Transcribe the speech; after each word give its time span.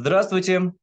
Здравствуйте, 0.00 0.74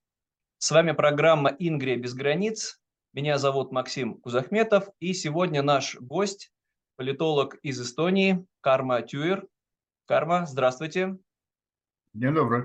с 0.58 0.72
вами 0.72 0.92
программа 0.92 1.50
«Ингрия 1.58 1.96
без 1.96 2.14
границ». 2.14 2.82
Меня 3.14 3.38
зовут 3.38 3.72
Максим 3.72 4.16
Кузахметов, 4.16 4.90
и 5.00 5.14
сегодня 5.14 5.62
наш 5.62 5.96
гость, 6.02 6.52
политолог 6.98 7.56
из 7.62 7.82
Эстонии, 7.82 8.46
Карма 8.60 9.02
Тюер. 9.04 9.48
Карма, 10.06 10.46
здравствуйте. 10.46 11.18
День 12.14 12.34
добрый. 12.34 12.64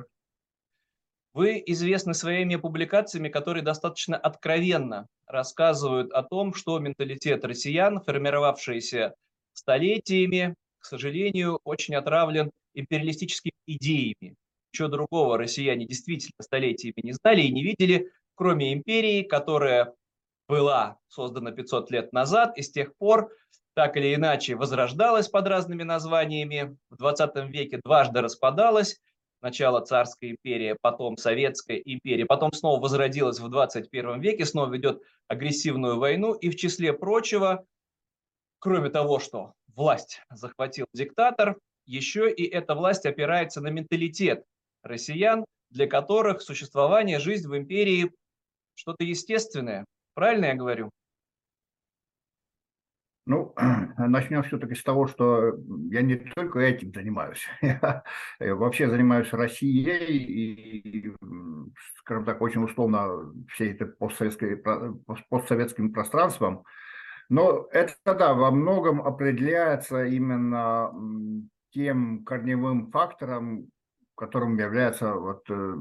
Вы 1.35 1.63
известны 1.67 2.15
своими 2.15 2.57
публикациями, 2.57 3.29
которые 3.29 3.63
достаточно 3.63 4.17
откровенно 4.17 5.07
рассказывают 5.29 6.13
о 6.13 6.25
том, 6.25 6.53
что 6.53 6.81
менталитет 6.81 7.45
россиян, 7.45 8.01
формировавшийся 8.01 9.15
столетиями, 9.53 10.57
к 10.81 10.85
сожалению, 10.85 11.61
очень 11.63 11.95
отравлен 11.95 12.51
империалистическими 12.75 13.53
идеями. 13.69 14.35
Ничего 14.73 14.89
другого 14.89 15.37
россияне 15.37 15.87
действительно 15.87 16.43
столетиями 16.43 17.01
не 17.03 17.13
знали 17.13 17.43
и 17.43 17.53
не 17.53 17.63
видели, 17.63 18.11
кроме 18.35 18.73
империи, 18.73 19.23
которая 19.23 19.93
была 20.49 20.99
создана 21.09 21.53
500 21.53 21.91
лет 21.91 22.13
назад 22.13 22.57
и 22.57 22.63
с 22.63 22.71
тех 22.71 22.97
пор 22.97 23.31
так 23.75 23.97
или 23.97 24.15
иначе 24.15 24.57
возрождалась 24.57 25.29
под 25.29 25.47
разными 25.47 25.83
названиями, 25.83 26.77
в 26.91 26.97
20 26.97 27.51
веке 27.51 27.81
дважды 27.83 28.21
распадалась, 28.21 29.01
сначала 29.41 29.81
царская 29.81 30.31
империя, 30.31 30.77
потом 30.81 31.17
советская 31.17 31.79
империя, 31.79 32.27
потом 32.27 32.53
снова 32.53 32.81
возродилась 32.81 33.39
в 33.41 33.49
21 33.49 34.21
веке, 34.21 34.45
снова 34.45 34.73
ведет 34.73 35.03
агрессивную 35.29 35.99
войну. 35.99 36.35
И 36.35 36.51
в 36.51 36.57
числе 36.57 36.93
прочего, 36.93 37.65
кроме 38.59 38.91
того, 38.91 39.19
что 39.19 39.55
власть 39.69 40.21
захватил 40.31 40.87
диктатор, 40.93 41.57
еще 41.87 42.31
и 42.31 42.45
эта 42.45 42.75
власть 42.75 43.07
опирается 43.07 43.61
на 43.61 43.69
менталитет 43.69 44.45
россиян, 44.83 45.45
для 45.71 45.87
которых 45.87 46.43
существование, 46.43 47.19
жизнь 47.19 47.49
в 47.49 47.57
империи 47.57 48.13
что-то 48.75 49.05
естественное. 49.05 49.85
Правильно 50.15 50.47
я 50.47 50.55
говорю? 50.55 50.91
Ну, 53.27 53.55
начнем 53.99 54.43
все-таки 54.43 54.75
с 54.75 54.83
того, 54.83 55.07
что 55.07 55.55
я 55.91 56.03
не 56.03 56.17
только 56.17 56.59
этим 56.59 56.93
занимаюсь. 56.93 57.47
Я 57.63 58.03
вообще 58.41 58.89
занимаюсь 58.89 59.33
Россией 59.33 60.17
и, 60.17 61.15
скажем 61.99 62.25
так, 62.25 62.41
очень 62.41 62.65
условно 62.65 63.33
всей 63.53 63.73
этой 63.73 63.87
постсоветским 63.87 65.93
пространством. 65.93 66.65
Но 67.29 67.69
это, 67.71 67.95
да, 68.05 68.35
во 68.35 68.51
многом 68.51 69.01
определяется 69.01 70.05
именно 70.05 70.91
тем 71.73 72.25
корневым 72.25 72.91
фактором, 72.91 73.71
которым 74.21 74.59
является 74.59 75.15
вот 75.15 75.45
э, 75.49 75.75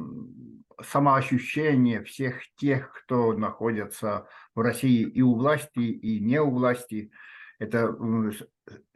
самоощущение 0.82 2.04
всех 2.06 2.36
тех, 2.56 2.94
кто 2.94 3.34
находится 3.34 4.28
в 4.56 4.62
России 4.62 5.02
и 5.02 5.22
у 5.22 5.36
власти, 5.36 5.80
и 5.80 6.22
не 6.22 6.42
у 6.42 6.50
власти. 6.50 7.12
Это 7.60 7.94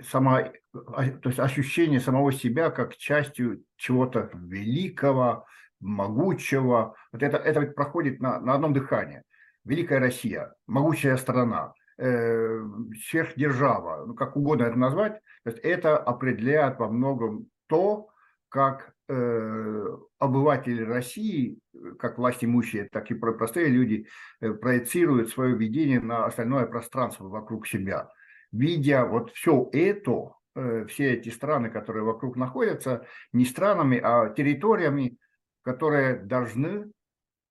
само, 0.02 0.38
а, 0.74 1.10
то 1.10 1.28
есть 1.30 1.40
ощущение 1.40 2.00
самого 2.00 2.32
себя 2.32 2.70
как 2.70 2.96
частью 2.96 3.66
чего-то 3.76 4.30
великого, 4.34 5.46
могучего. 5.82 6.96
Вот 7.12 7.22
это, 7.22 7.36
это 7.36 7.62
проходит 7.64 8.22
на, 8.22 8.40
на 8.40 8.54
одном 8.54 8.74
дыхании. 8.74 9.24
Великая 9.66 10.00
Россия, 10.00 10.54
могучая 10.68 11.18
страна, 11.18 11.74
э, 11.98 12.62
сверхдержава, 13.10 14.06
ну, 14.06 14.14
как 14.14 14.38
угодно 14.38 14.64
это 14.64 14.80
назвать, 14.80 15.20
то 15.44 15.52
есть 15.52 15.60
это 15.60 15.98
определяет 15.98 16.80
во 16.80 16.88
многом 16.88 17.48
то, 17.68 18.08
как 18.54 18.94
Э, 19.10 19.98
обыватели 20.18 20.82
России, 20.82 21.60
как 22.00 22.18
власть 22.18 22.42
имущие, 22.42 22.88
так 22.90 23.12
и 23.12 23.16
простые 23.16 23.68
люди, 23.68 24.08
э, 24.40 24.54
проецируют 24.54 25.30
свое 25.30 25.58
видение 25.58 26.00
на 26.00 26.26
остальное 26.26 26.68
пространство 26.68 27.28
вокруг 27.28 27.68
себя. 27.68 28.10
Видя 28.54 29.06
вот 29.06 29.32
все 29.32 29.70
это, 29.74 30.36
э, 30.56 30.86
все 30.86 31.16
эти 31.16 31.28
страны, 31.28 31.70
которые 31.70 32.06
вокруг 32.06 32.38
находятся, 32.38 33.06
не 33.34 33.44
странами, 33.44 34.00
а 34.02 34.30
территориями, 34.30 35.18
которые 35.64 36.16
должны 36.16 36.90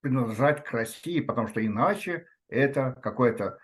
принадлежать 0.01 0.65
к 0.65 0.73
России, 0.73 1.21
потому 1.21 1.49
что 1.49 1.65
иначе 1.65 2.27
это 2.49 2.99
какое-то 3.03 3.59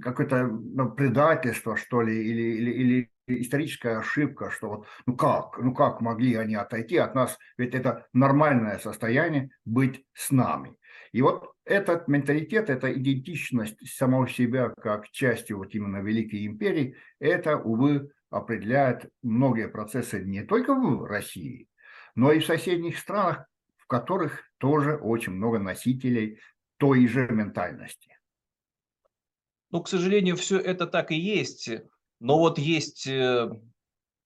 какое-то 0.00 0.46
ну, 0.46 0.90
предательство, 0.90 1.76
что 1.76 2.00
ли, 2.00 2.16
или, 2.16 2.42
или, 2.56 2.70
или 2.70 3.10
историческая 3.26 3.98
ошибка, 3.98 4.50
что 4.50 4.68
вот, 4.68 4.86
ну 5.06 5.16
как, 5.16 5.58
ну 5.58 5.74
как 5.74 6.00
могли 6.00 6.34
они 6.34 6.54
отойти 6.54 6.96
от 6.96 7.14
нас, 7.14 7.38
ведь 7.58 7.74
это 7.74 8.06
нормальное 8.12 8.78
состояние 8.78 9.50
быть 9.64 10.04
с 10.14 10.30
нами. 10.30 10.78
И 11.12 11.22
вот 11.22 11.52
этот 11.64 12.08
менталитет, 12.08 12.70
эта 12.70 12.92
идентичность 12.92 13.78
самого 13.88 14.28
себя 14.28 14.70
как 14.80 15.08
части 15.10 15.52
вот 15.52 15.74
именно 15.74 16.02
Великой 16.02 16.46
Империи, 16.46 16.96
это, 17.18 17.56
увы, 17.56 18.10
определяет 18.30 19.10
многие 19.22 19.68
процессы 19.68 20.22
не 20.22 20.42
только 20.42 20.74
в 20.74 21.04
России, 21.04 21.68
но 22.14 22.32
и 22.32 22.40
в 22.40 22.46
соседних 22.46 22.98
странах, 22.98 23.46
в 23.76 23.86
которых 23.86 24.42
тоже 24.58 24.96
очень 24.96 25.32
много 25.32 25.58
носителей 25.58 26.40
той 26.76 27.06
же 27.06 27.28
ментальности. 27.28 28.16
Ну, 29.70 29.82
к 29.82 29.88
сожалению, 29.88 30.36
все 30.36 30.58
это 30.58 30.86
так 30.86 31.10
и 31.10 31.16
есть. 31.16 31.70
Но 32.20 32.38
вот 32.38 32.58
есть 32.58 33.06
э, 33.06 33.50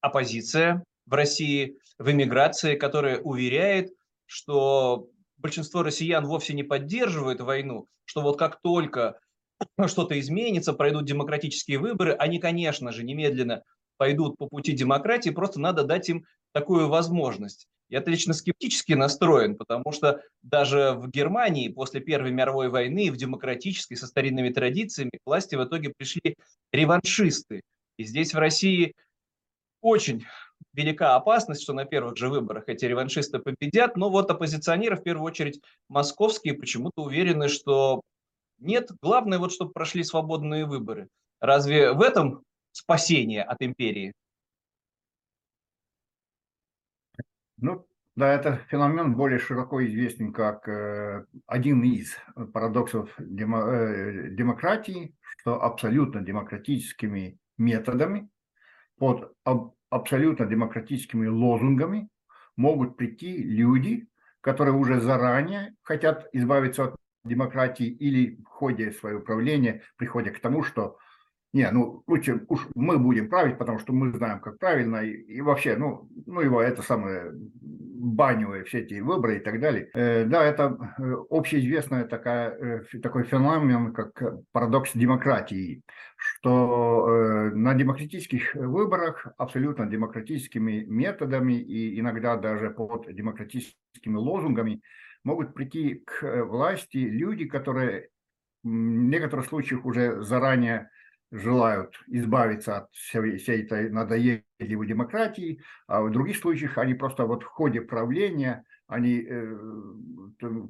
оппозиция 0.01 0.85
в 1.07 1.15
России, 1.15 1.79
в 1.99 2.11
эмиграции, 2.11 2.77
которая 2.77 3.19
уверяет, 3.19 3.91
что 4.27 5.09
большинство 5.39 5.83
россиян 5.83 6.25
вовсе 6.25 6.55
не 6.55 6.63
поддерживает 6.63 7.41
войну, 7.41 7.87
что 8.05 8.23
вот 8.23 8.39
как 8.39 8.61
только 8.63 9.19
что-то 9.87 10.19
изменится, 10.19 10.73
пройдут 10.73 11.05
демократические 11.05 11.79
выборы, 11.79 12.13
они, 12.13 12.39
конечно 12.39 12.93
же, 12.93 13.03
немедленно 13.03 13.63
пойдут 13.97 14.39
по 14.39 14.47
пути 14.47 14.73
демократии, 14.73 15.31
просто 15.31 15.61
надо 15.61 15.85
дать 15.85 16.09
им 16.09 16.25
такую 16.53 16.89
возможность. 16.89 17.69
Я 17.91 18.01
лично 18.07 18.35
скептически 18.35 18.93
настроен, 18.93 19.57
потому 19.57 19.91
что 19.93 20.23
даже 20.43 20.93
в 20.93 21.11
Германии 21.11 21.69
после 21.69 22.01
Первой 22.01 22.31
мировой 22.31 22.69
войны 22.69 23.11
в 23.11 23.17
демократической 23.17 23.97
со 23.97 24.07
старинными 24.07 24.51
традициями 24.51 25.11
к 25.11 25.27
власти 25.27 25.57
в 25.57 25.65
итоге 25.65 25.93
пришли 25.97 26.37
реваншисты. 26.73 27.63
И 28.01 28.05
здесь 28.05 28.33
в 28.33 28.39
России 28.39 28.95
очень 29.83 30.25
велика 30.73 31.17
опасность, 31.17 31.63
что 31.63 31.75
на 31.75 31.85
первых 31.85 32.17
же 32.17 32.31
выборах 32.31 32.65
эти 32.67 32.87
реваншисты 32.87 33.41
победят, 33.41 33.99
но 33.99 34.09
вот 34.09 34.31
оппозиционеры, 34.31 34.97
в 34.97 35.03
первую 35.03 35.27
очередь 35.27 35.61
московские, 35.91 36.55
почему-то 36.55 37.03
уверены, 37.03 37.49
что 37.49 38.01
нет, 38.59 38.91
главное 39.03 39.39
вот, 39.39 39.53
чтобы 39.53 39.73
прошли 39.73 40.03
свободные 40.03 40.65
выборы. 40.65 41.09
Разве 41.41 41.93
в 41.93 42.01
этом 42.01 42.43
спасение 42.73 43.43
от 43.43 43.61
империи? 43.61 44.15
Ну, 47.59 47.87
да, 48.17 48.33
это 48.33 48.65
феномен 48.71 49.15
более 49.15 49.39
широко 49.39 49.85
известен 49.85 50.33
как 50.33 50.67
э, 50.69 51.27
один 51.47 51.83
из 51.83 52.17
парадоксов 52.55 53.11
демо, 53.19 53.59
э, 53.59 54.31
демократии, 54.31 55.15
что 55.37 55.63
абсолютно 55.63 56.23
демократическими 56.23 57.39
методами, 57.61 58.29
под 58.99 59.33
аб 59.45 59.75
абсолютно 59.91 60.47
демократическими 60.47 61.27
лозунгами 61.27 62.09
могут 62.57 62.97
прийти 62.97 63.39
люди, 63.43 64.07
которые 64.41 64.75
уже 64.75 65.01
заранее 65.01 65.75
хотят 65.83 66.29
избавиться 66.33 66.85
от 66.85 66.97
демократии 67.25 67.87
или 67.87 68.37
в 68.43 68.47
ходе 68.47 68.93
своего 68.93 69.21
правления 69.21 69.83
приходят 69.97 70.37
к 70.37 70.41
тому, 70.41 70.63
что 70.63 70.97
не, 71.53 71.69
ну 71.73 72.05
лучше 72.07 72.45
уж 72.49 72.69
мы 72.77 72.99
будем 72.99 73.29
править, 73.29 73.59
потому 73.59 73.81
что 73.81 73.93
мы 73.93 74.13
знаем, 74.13 74.41
как 74.41 74.59
правильно, 74.59 74.99
и, 74.99 75.11
и 75.11 75.41
вообще, 75.41 75.77
ну, 75.77 76.09
ну 76.27 76.41
его 76.41 76.63
это 76.63 76.83
самое 76.83 77.33
баню, 78.01 78.65
все 78.65 78.81
эти 78.81 79.01
выборы 79.01 79.37
и 79.37 79.41
так 79.41 79.61
далее. 79.61 79.91
Э, 79.95 80.25
да, 80.25 80.45
это 80.45 80.77
э, 80.99 81.15
общеизвестная 81.31 82.05
такая, 82.05 82.83
э, 82.93 82.99
такой 83.03 83.25
феномен, 83.25 83.93
как 83.93 84.23
парадокс 84.53 84.93
демократии, 84.95 85.83
что 86.17 87.51
на 87.55 87.75
демократических 87.75 88.55
выборах 88.55 89.27
абсолютно 89.39 89.87
демократическими 89.87 90.85
методами 90.85 91.55
и 91.55 91.99
иногда 91.99 92.37
даже 92.37 92.71
под 92.71 93.13
демократическими 93.15 94.17
лозунгами 94.17 94.83
могут 95.25 95.55
прийти 95.55 96.03
к 96.07 96.45
власти 96.45 96.99
люди, 96.99 97.47
которые 97.47 98.09
в 98.63 98.69
некоторых 98.69 99.47
случаях 99.47 99.85
уже 99.85 100.23
заранее 100.23 100.91
желают 101.31 101.95
избавиться 102.09 102.79
от 102.79 102.93
всей, 102.93 103.39
всей 103.39 103.63
этой 103.63 103.91
надоедливой 103.91 104.87
демократии, 104.87 105.63
а 105.87 106.03
в 106.03 106.11
других 106.11 106.37
случаях 106.37 106.79
они 106.79 106.95
просто 106.95 107.25
вот 107.27 107.43
в 107.43 107.47
ходе 107.47 107.81
правления, 107.81 108.65
они 108.87 109.25
э, 109.29 109.57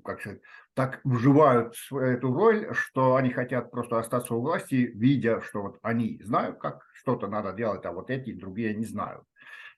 как 0.05 0.21
сказать, 0.21 0.41
так 0.75 1.01
вживают 1.05 1.75
эту 1.91 2.33
роль, 2.33 2.69
что 2.73 3.17
они 3.17 3.31
хотят 3.31 3.71
просто 3.71 3.99
остаться 3.99 4.35
у 4.35 4.41
власти, 4.41 4.91
видя, 4.95 5.41
что 5.41 5.63
вот 5.63 5.79
они 5.83 6.21
знают, 6.23 6.59
как 6.59 6.83
что-то 6.93 7.27
надо 7.27 7.53
делать, 7.53 7.85
а 7.87 7.93
вот 7.93 8.11
эти 8.11 8.33
другие 8.33 8.75
не 8.75 8.85
знают. 8.85 9.23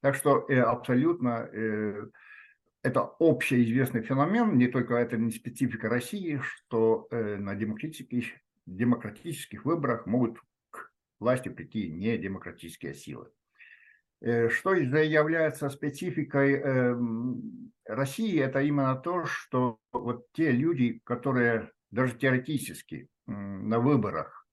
Так 0.01 0.17
что 0.17 0.45
э, 0.49 0.61
абсолютно 0.61 1.49
э, 1.53 2.07
это 2.83 3.11
общеизвестный 3.21 4.03
феномен, 4.03 4.59
не 4.59 4.67
только 4.67 4.95
это 4.97 5.17
не 5.17 5.31
специфика 5.31 5.89
России, 5.89 6.41
что 6.43 7.07
э, 7.11 7.37
на 7.37 7.55
демократических, 7.55 8.33
демократических 8.67 9.65
выборах 9.65 10.07
могут 10.07 10.39
власти 11.23 11.49
прийти 11.49 11.91
не 11.91 12.19
демократические 12.19 12.95
силы. 12.95 13.31
Э, 14.21 14.49
что 14.51 14.75
является 14.75 15.69
спецификой 15.71 16.55
э, 16.55 16.95
России, 17.87 18.39
это 18.39 18.61
именно 18.61 18.95
то, 18.97 19.25
что 19.25 19.79
вот 19.93 20.31
те 20.33 20.53
люди, 20.53 21.01
которые 21.05 21.71
даже 21.91 22.17
теоретически 22.17 23.09
на 23.27 23.79
выборах, 23.79 24.47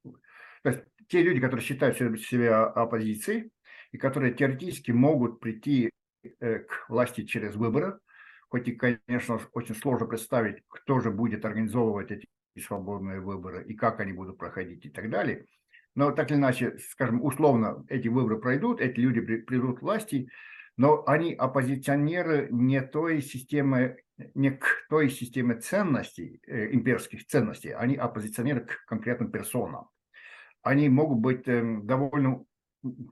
то 0.63 0.69
есть 0.69 0.81
те 1.07 1.23
люди, 1.23 1.39
которые 1.39 1.65
считают 1.65 1.97
себя 1.97 2.65
оппозицией, 2.65 3.51
и 3.91 3.97
которые 3.97 4.33
теоретически 4.33 4.91
могут 4.91 5.39
прийти 5.39 5.91
э, 6.39 6.59
к 6.59 6.89
власти 6.89 7.25
через 7.25 7.55
выборы, 7.55 7.99
хоть 8.49 8.67
и, 8.67 8.73
конечно, 8.73 9.39
очень 9.53 9.75
сложно 9.75 10.07
представить, 10.07 10.63
кто 10.67 10.99
же 10.99 11.11
будет 11.11 11.45
организовывать 11.45 12.11
эти 12.11 12.27
свободные 12.59 13.21
выборы 13.21 13.63
и 13.63 13.73
как 13.73 13.99
они 13.99 14.13
будут 14.13 14.37
проходить 14.37 14.85
и 14.85 14.89
так 14.89 15.09
далее. 15.09 15.45
Но 15.99 16.11
так 16.11 16.31
или 16.31 16.37
иначе, 16.37 16.77
скажем, 16.91 17.21
условно 17.21 17.85
эти 17.89 18.07
выборы 18.07 18.39
пройдут, 18.39 18.79
эти 18.79 19.01
люди 19.01 19.19
придут 19.19 19.79
к 19.79 19.81
власти, 19.81 20.29
но 20.77 21.03
они 21.05 21.33
оппозиционеры 21.33 22.47
не 22.51 22.81
той 22.81 23.21
системы, 23.21 23.97
не 24.33 24.51
к 24.51 24.85
той 24.89 25.09
системе 25.09 25.55
ценностей, 25.55 26.39
э, 26.47 26.73
имперских 26.73 27.27
ценностей, 27.27 27.71
они 27.71 27.97
оппозиционеры 27.97 28.61
к 28.61 28.85
конкретным 28.85 29.29
персонам. 29.29 29.89
Они 30.61 30.87
могут 30.87 31.19
быть 31.19 31.45
э, 31.49 31.61
довольно 31.83 32.45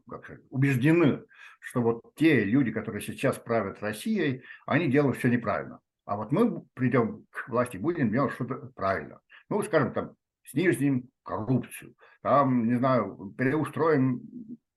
как 0.10 0.40
убеждены, 0.50 1.26
что 1.60 1.82
вот 1.82 2.16
те 2.16 2.46
люди, 2.46 2.72
которые 2.72 3.02
сейчас 3.02 3.38
правят 3.38 3.82
Россией, 3.82 4.44
они 4.66 4.88
делают 4.88 5.18
все 5.18 5.28
неправильно. 5.28 5.82
А 6.06 6.16
вот 6.16 6.32
мы 6.32 6.62
придем 6.74 7.26
к 7.32 7.50
власти, 7.50 7.76
будем 7.76 8.12
делать 8.14 8.34
что-то 8.36 8.72
правильно. 8.78 9.20
Ну, 9.50 9.62
скажем, 9.62 9.92
там, 9.92 10.14
снизим 10.46 11.10
коррупцию, 11.24 11.94
там, 12.28 12.68
не 12.68 12.76
знаю, 12.76 13.34
переустроим 13.38 14.22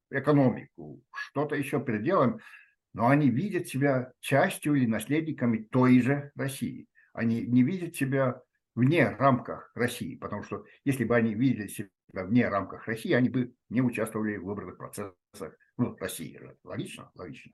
экономику, 0.08 1.02
что-то 1.12 1.56
еще 1.56 1.84
переделаем, 1.84 2.38
но 2.92 3.08
они 3.08 3.28
видят 3.28 3.66
себя 3.66 4.12
частью 4.20 4.74
или 4.74 4.86
наследниками 4.86 5.58
той 5.58 6.00
же 6.00 6.30
России. 6.36 6.86
Они 7.12 7.42
не 7.42 7.64
видят 7.64 7.96
себя 7.96 8.40
вне 8.76 9.08
рамках 9.08 9.72
России, 9.74 10.14
потому 10.14 10.44
что 10.44 10.64
если 10.84 11.02
бы 11.02 11.16
они 11.16 11.34
видели 11.34 11.66
себя 11.66 11.88
вне 12.12 12.48
рамках 12.48 12.86
России, 12.86 13.10
они 13.14 13.30
бы 13.30 13.52
не 13.68 13.82
участвовали 13.82 14.36
в 14.36 14.44
выборных 14.44 14.76
процессах 14.76 15.12
ну, 15.76 15.96
России. 15.96 16.40
Логично? 16.62 17.10
Логично. 17.16 17.50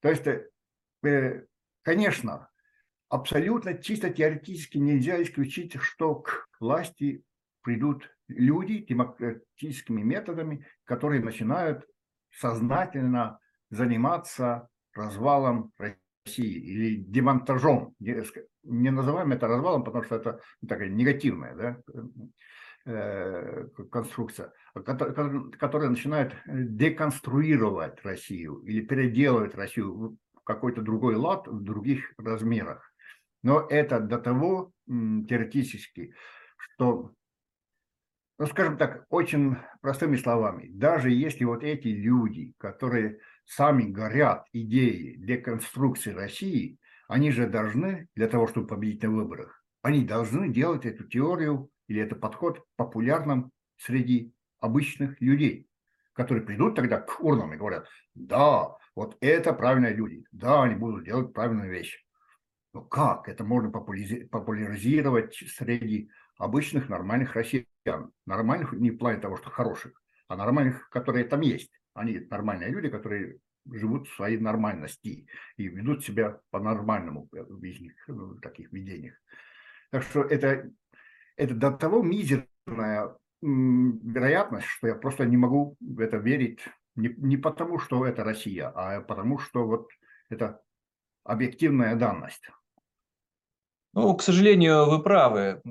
То 0.00 0.10
есть, 0.10 0.26
э, 0.26 1.46
конечно, 1.80 2.50
абсолютно 3.08 3.78
чисто 3.78 4.10
теоретически 4.10 4.76
нельзя 4.76 5.22
исключить, 5.22 5.76
что 5.80 6.16
к 6.16 6.46
власти 6.60 7.22
придут 7.62 8.13
люди 8.28 8.78
демократическими 8.78 10.02
методами, 10.02 10.66
которые 10.84 11.22
начинают 11.22 11.86
сознательно 12.30 13.38
заниматься 13.70 14.68
развалом 14.94 15.72
России 15.78 16.58
или 16.58 16.96
демонтажом. 16.96 17.94
Не 17.98 18.90
называем 18.90 19.32
это 19.32 19.46
развалом, 19.46 19.84
потому 19.84 20.04
что 20.04 20.16
это 20.16 20.40
такая 20.66 20.88
негативная 20.88 21.54
да, 21.54 21.82
э, 22.86 23.68
конструкция, 23.90 24.52
которая 24.74 25.90
начинает 25.90 26.34
деконструировать 26.46 28.02
Россию 28.04 28.58
или 28.60 28.80
переделывать 28.80 29.54
Россию 29.54 30.16
в 30.34 30.40
какой-то 30.44 30.82
другой 30.82 31.16
лад 31.16 31.46
в 31.46 31.62
других 31.62 32.12
размерах. 32.18 32.90
Но 33.42 33.66
это 33.68 34.00
до 34.00 34.18
того 34.18 34.72
теоретически, 34.86 36.14
что 36.56 37.12
ну, 38.38 38.46
скажем 38.46 38.76
так, 38.76 39.06
очень 39.10 39.56
простыми 39.80 40.16
словами, 40.16 40.68
даже 40.68 41.10
если 41.10 41.44
вот 41.44 41.62
эти 41.62 41.88
люди, 41.88 42.52
которые 42.58 43.18
сами 43.44 43.84
горят 43.84 44.46
идеей 44.52 45.16
деконструкции 45.16 46.12
России, 46.12 46.78
они 47.08 47.30
же 47.30 47.46
должны, 47.46 48.08
для 48.14 48.28
того, 48.28 48.46
чтобы 48.48 48.66
победить 48.66 49.02
на 49.02 49.10
выборах, 49.10 49.62
они 49.82 50.04
должны 50.04 50.48
делать 50.48 50.86
эту 50.86 51.04
теорию 51.04 51.70
или 51.86 52.00
этот 52.00 52.20
подход 52.20 52.64
популярным 52.76 53.52
среди 53.76 54.32
обычных 54.60 55.20
людей, 55.20 55.68
которые 56.14 56.44
придут 56.44 56.74
тогда 56.74 57.00
к 57.00 57.20
урнам 57.20 57.52
и 57.52 57.56
говорят, 57.56 57.86
да, 58.14 58.76
вот 58.96 59.16
это 59.20 59.52
правильные 59.52 59.94
люди, 59.94 60.24
да, 60.32 60.62
они 60.62 60.74
будут 60.74 61.04
делать 61.04 61.32
правильную 61.32 61.70
вещь. 61.70 62.02
Но 62.72 62.80
как 62.80 63.28
это 63.28 63.44
можно 63.44 63.70
популяризировать 63.70 65.34
среди 65.34 66.10
обычных 66.38 66.88
нормальных 66.88 67.34
россиян? 67.34 67.66
Нормальных 68.26 68.72
не 68.72 68.90
в 68.90 68.98
плане 68.98 69.20
того, 69.20 69.36
что 69.36 69.50
хороших, 69.50 70.00
а 70.28 70.36
нормальных, 70.36 70.88
которые 70.90 71.24
там 71.24 71.40
есть. 71.40 71.70
Они 71.94 72.18
нормальные 72.18 72.70
люди, 72.70 72.88
которые 72.88 73.38
живут 73.66 74.08
в 74.08 74.14
своей 74.14 74.38
нормальности 74.38 75.26
и 75.56 75.68
ведут 75.68 76.04
себя 76.04 76.40
по-нормальному 76.50 77.28
в 77.30 77.64
их 77.64 77.92
ну, 78.08 78.34
таких 78.36 78.72
видениях. 78.72 79.14
Так 79.90 80.02
что 80.02 80.22
это, 80.22 80.70
это 81.36 81.54
до 81.54 81.70
того 81.72 82.02
мизерная 82.02 83.16
вероятность, 83.42 84.66
что 84.66 84.88
я 84.88 84.94
просто 84.94 85.24
не 85.26 85.36
могу 85.36 85.76
в 85.80 86.00
это 86.00 86.16
верить 86.16 86.60
не, 86.96 87.14
не 87.16 87.36
потому, 87.36 87.78
что 87.78 88.06
это 88.06 88.24
Россия, 88.24 88.68
а 88.68 89.00
потому, 89.00 89.38
что 89.38 89.66
вот 89.66 89.88
это 90.30 90.60
объективная 91.24 91.96
данность. 91.96 92.48
Ну, 93.92 94.14
к 94.16 94.22
сожалению, 94.22 94.88
вы 94.90 95.02
правы. 95.02 95.62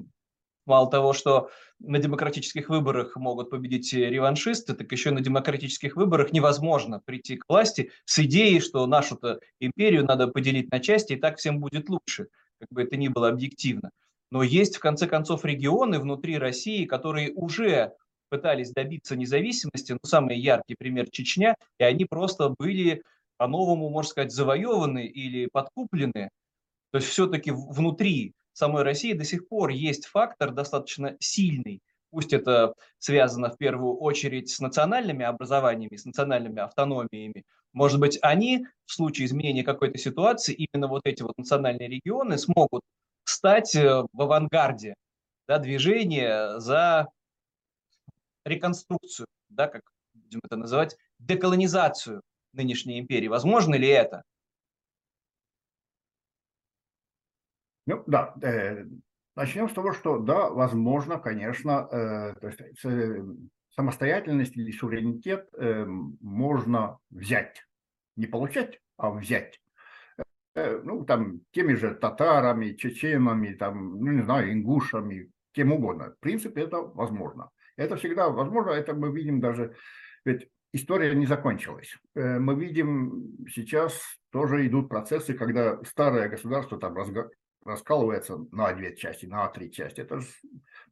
Мало 0.66 0.90
того, 0.90 1.12
что 1.12 1.50
на 1.80 2.00
демократических 2.00 2.70
выборах 2.70 3.18
могут 3.18 3.50
победить 3.50 3.92
реваншисты, 3.94 4.74
так 4.74 4.90
еще 4.92 5.12
на 5.12 5.20
демократических 5.20 5.98
выборах 5.98 6.32
невозможно 6.32 7.02
прийти 7.04 7.36
к 7.36 7.46
власти 7.50 7.92
с 8.06 8.20
идеей, 8.20 8.62
что 8.62 8.86
нашу-то 8.88 9.40
империю 9.60 10.06
надо 10.06 10.28
поделить 10.28 10.72
на 10.72 10.80
части, 10.80 11.14
и 11.14 11.18
так 11.18 11.38
всем 11.38 11.60
будет 11.60 11.90
лучше, 11.90 12.28
как 12.60 12.70
бы 12.72 12.84
это 12.84 12.96
ни 12.96 13.10
было 13.10 13.28
объективно. 13.28 13.90
Но 14.32 14.42
есть, 14.42 14.78
в 14.78 14.80
конце 14.80 15.06
концов, 15.06 15.44
регионы 15.44 16.00
внутри 16.00 16.38
России, 16.38 16.86
которые 16.86 17.34
уже 17.34 17.94
пытались 18.30 18.72
добиться 18.72 19.16
независимости, 19.16 19.92
ну, 19.92 20.00
самый 20.04 20.40
яркий 20.40 20.76
пример 20.76 21.08
Чечня, 21.12 21.56
и 21.78 21.84
они 21.84 22.06
просто 22.06 22.50
были 22.58 23.04
по-новому, 23.38 23.90
можно 23.90 24.10
сказать, 24.10 24.32
завоеваны 24.32 25.06
или 25.06 25.50
подкуплены. 25.52 26.30
То 26.92 26.98
есть 26.98 27.10
все-таки 27.10 27.52
внутри 27.52 28.34
самой 28.54 28.84
России 28.84 29.14
до 29.14 29.26
сих 29.26 29.48
пор 29.48 29.70
есть 29.70 30.06
фактор 30.06 30.52
достаточно 30.52 31.16
сильный, 31.20 31.82
пусть 32.12 32.34
это 32.34 32.74
связано 33.00 33.50
в 33.50 33.58
первую 33.58 33.98
очередь 33.98 34.50
с 34.50 34.60
национальными 34.60 35.26
образованиями, 35.26 35.96
с 35.96 36.06
национальными 36.06 36.62
автономиями, 36.62 37.44
может 37.74 38.00
быть, 38.00 38.20
они 38.22 38.68
в 38.86 38.94
случае 38.94 39.26
изменения 39.26 39.64
какой-то 39.64 39.98
ситуации, 39.98 40.54
именно 40.54 40.88
вот 40.88 41.02
эти 41.06 41.24
вот 41.24 41.34
национальные 41.38 41.90
регионы 41.90 42.38
смогут 42.38 42.82
стать 43.26 43.76
э, 43.76 44.04
в 44.14 44.22
авангарде 44.22 44.94
да, 45.48 45.58
движения 45.58 46.60
за 46.60 47.10
реконструкцию, 48.46 49.26
да, 49.50 49.68
как 49.68 49.82
будем 50.14 50.40
это 50.44 50.56
называть, 50.56 50.96
деколонизацию 51.18 52.22
нынешней 52.54 53.00
империи. 53.00 53.28
Возможно 53.28 53.74
ли 53.74 53.88
это? 53.88 54.22
Ну 57.86 58.04
да, 58.08 58.34
э, 58.42 58.86
начнем 59.36 59.70
с 59.70 59.74
того, 59.74 59.94
что 59.94 60.20
да, 60.20 60.50
возможно, 60.50 61.20
конечно, 61.20 61.88
э, 61.92 62.34
то 62.40 62.48
есть, 62.48 62.86
э, 62.86 63.24
самостоятельность 63.76 64.56
или 64.56 64.72
суверенитет 64.72 65.50
можно 66.22 67.00
взять, 67.10 67.66
не 68.16 68.28
получать, 68.28 68.80
а 68.98 69.10
взять. 69.10 69.60
Ну, 70.54 71.04
там, 71.06 71.40
теми 71.50 71.74
же 71.74 71.96
татарами, 71.96 72.74
чеченами, 72.74 73.54
там, 73.54 74.00
ну, 74.00 74.12
не 74.12 74.22
знаю, 74.22 74.54
ингушами, 74.54 75.32
кем 75.54 75.74
угодно. 75.74 76.12
В 76.12 76.20
принципе, 76.20 76.62
это 76.62 76.82
возможно. 76.82 77.50
Это 77.76 77.96
всегда 77.96 78.30
возможно, 78.30 78.70
это 78.70 78.94
мы 78.94 79.12
видим 79.12 79.40
даже, 79.40 79.76
ведь 80.24 80.48
история 80.72 81.16
не 81.16 81.26
закончилась. 81.26 81.98
Мы 82.14 82.54
видим 82.54 83.48
сейчас 83.50 84.00
тоже 84.32 84.68
идут 84.68 84.90
процессы, 84.90 85.34
когда 85.34 85.84
старое 85.84 86.30
государство 86.30 86.78
там 86.78 86.94
раскалывается 87.66 88.38
на 88.52 88.74
две 88.74 88.96
части, 88.96 89.26
на 89.26 89.48
три 89.50 89.72
части. 89.72 90.02
Это 90.02 90.20
же 90.20 90.28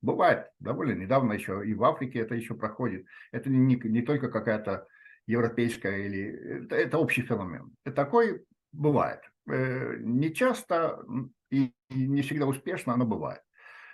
бывает 0.02 0.50
довольно 0.60 0.94
недавно 0.94 1.34
еще, 1.34 1.66
и 1.66 1.74
в 1.74 1.84
Африке 1.84 2.20
это 2.20 2.36
еще 2.36 2.56
проходит. 2.56 3.06
Это 3.32 3.50
не, 3.50 3.76
не 3.76 4.02
только 4.02 4.30
какая-то 4.30 4.88
европейская 5.28 6.06
или... 6.06 6.64
Это, 6.66 6.76
это 6.76 6.98
общий 6.98 7.22
феномен. 7.22 7.76
И 7.86 7.92
такой 7.92 8.46
бывает. 8.72 9.22
Э, 9.50 9.96
не 10.00 10.34
часто 10.34 11.04
и 11.50 11.74
не 11.90 12.22
всегда 12.22 12.46
успешно, 12.46 12.96
но 12.96 13.06
бывает. 13.06 13.42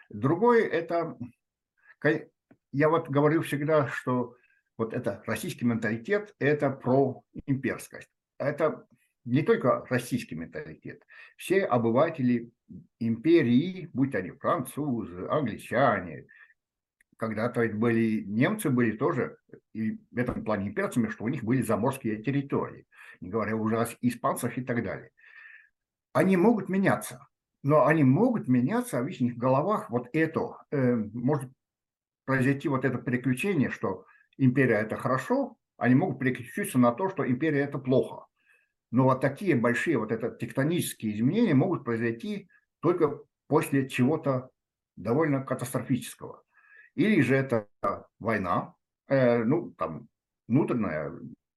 Другое 0.09 0.65
это... 0.67 1.17
Я 2.71 2.89
вот 2.89 3.09
говорю 3.09 3.41
всегда, 3.41 3.87
что 3.87 4.35
вот 4.77 4.93
это 4.93 5.23
российский 5.25 5.65
менталитет, 5.65 6.35
это 6.39 6.69
про 6.69 7.23
имперскость. 7.47 8.09
Это 8.37 8.85
не 9.27 9.43
только 9.43 9.85
российский 9.89 10.35
менталитет, 10.35 11.03
все 11.35 11.65
обыватели 11.65 12.49
империи, 12.99 13.89
будь 13.93 14.15
они 14.15 14.31
французы, 14.31 15.27
англичане, 15.29 16.27
когда-то 17.17 17.67
были 17.73 18.23
немцы 18.23 18.69
были 18.69 18.95
тоже 18.95 19.37
и 19.73 19.99
в 20.11 20.17
этом 20.17 20.45
плане 20.45 20.69
имперцами, 20.69 21.09
что 21.09 21.25
у 21.25 21.27
них 21.27 21.43
были 21.43 21.61
заморские 21.61 22.23
территории, 22.23 22.87
не 23.19 23.29
говоря 23.29 23.57
уже 23.57 23.81
о 23.81 23.87
испанцах 24.01 24.57
и 24.57 24.61
так 24.61 24.81
далее. 24.81 25.11
Они 26.13 26.37
могут 26.37 26.69
меняться, 26.69 27.27
но 27.63 27.85
они 27.85 28.05
могут 28.05 28.47
меняться, 28.47 28.99
а 28.99 29.03
в 29.03 29.07
их 29.07 29.35
головах 29.35 29.89
вот 29.89 30.07
это, 30.13 30.63
э, 30.71 30.95
может 30.95 31.51
произойти 32.23 32.69
вот 32.69 32.85
это 32.85 32.97
переключение, 32.97 33.71
что 33.71 34.05
империя 34.37 34.75
это 34.75 34.95
хорошо, 34.95 35.57
они 35.75 35.95
могут 35.95 36.17
переключиться 36.19 36.79
на 36.79 36.93
то, 36.93 37.09
что 37.09 37.29
империя 37.29 37.61
это 37.61 37.77
плохо. 37.77 38.27
Но 38.91 39.03
вот 39.03 39.21
такие 39.21 39.55
большие 39.55 39.97
вот 39.97 40.11
это 40.11 40.29
тектонические 40.29 41.15
изменения 41.15 41.53
могут 41.53 41.83
произойти 41.83 42.49
только 42.79 43.19
после 43.47 43.89
чего-то 43.89 44.49
довольно 44.95 45.43
катастрофического. 45.43 46.43
Или 46.95 47.21
же 47.21 47.35
это 47.35 47.67
война, 48.19 48.73
э, 49.07 49.43
ну, 49.43 49.71
там, 49.77 50.07
внутренняя 50.47 51.13